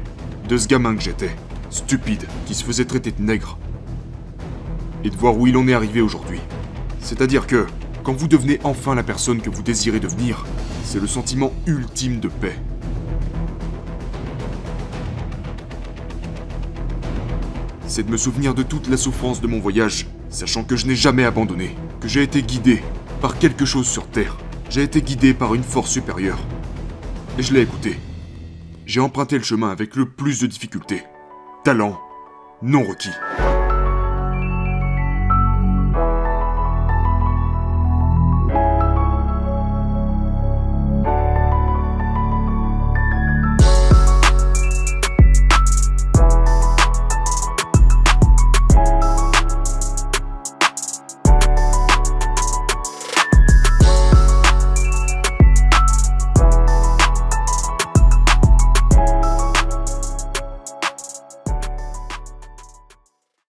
de 0.48 0.56
ce 0.56 0.68
gamin 0.68 0.94
que 0.94 1.02
j'étais, 1.02 1.34
stupide, 1.70 2.24
qui 2.46 2.54
se 2.54 2.62
faisait 2.62 2.84
traiter 2.84 3.10
de 3.10 3.20
nègre. 3.20 3.58
Et 5.02 5.10
de 5.10 5.16
voir 5.16 5.36
où 5.36 5.48
il 5.48 5.56
en 5.56 5.66
est 5.66 5.74
arrivé 5.74 6.00
aujourd'hui. 6.00 6.38
C'est-à-dire 7.00 7.48
que, 7.48 7.66
quand 8.04 8.12
vous 8.12 8.28
devenez 8.28 8.60
enfin 8.62 8.94
la 8.94 9.02
personne 9.02 9.40
que 9.40 9.50
vous 9.50 9.62
désirez 9.62 9.98
devenir, 9.98 10.46
c'est 10.84 11.00
le 11.00 11.08
sentiment 11.08 11.52
ultime 11.66 12.20
de 12.20 12.28
paix. 12.28 12.56
C'est 17.88 18.06
de 18.06 18.10
me 18.12 18.16
souvenir 18.16 18.54
de 18.54 18.62
toute 18.62 18.88
la 18.88 18.96
souffrance 18.96 19.40
de 19.40 19.48
mon 19.48 19.58
voyage, 19.58 20.06
sachant 20.28 20.62
que 20.62 20.76
je 20.76 20.86
n'ai 20.86 20.94
jamais 20.94 21.24
abandonné, 21.24 21.74
que 22.00 22.06
j'ai 22.06 22.22
été 22.22 22.40
guidé 22.40 22.84
par 23.20 23.36
quelque 23.36 23.64
chose 23.64 23.88
sur 23.88 24.06
Terre. 24.06 24.36
J'ai 24.68 24.84
été 24.84 25.02
guidé 25.02 25.34
par 25.34 25.56
une 25.56 25.64
force 25.64 25.90
supérieure. 25.90 26.38
Et 27.36 27.42
je 27.42 27.52
l'ai 27.52 27.62
écouté. 27.62 27.98
J'ai 28.90 28.98
emprunté 28.98 29.38
le 29.38 29.44
chemin 29.44 29.70
avec 29.70 29.94
le 29.94 30.04
plus 30.04 30.40
de 30.40 30.48
difficultés. 30.48 31.04
Talent 31.62 31.96
non 32.60 32.82
requis. 32.82 33.14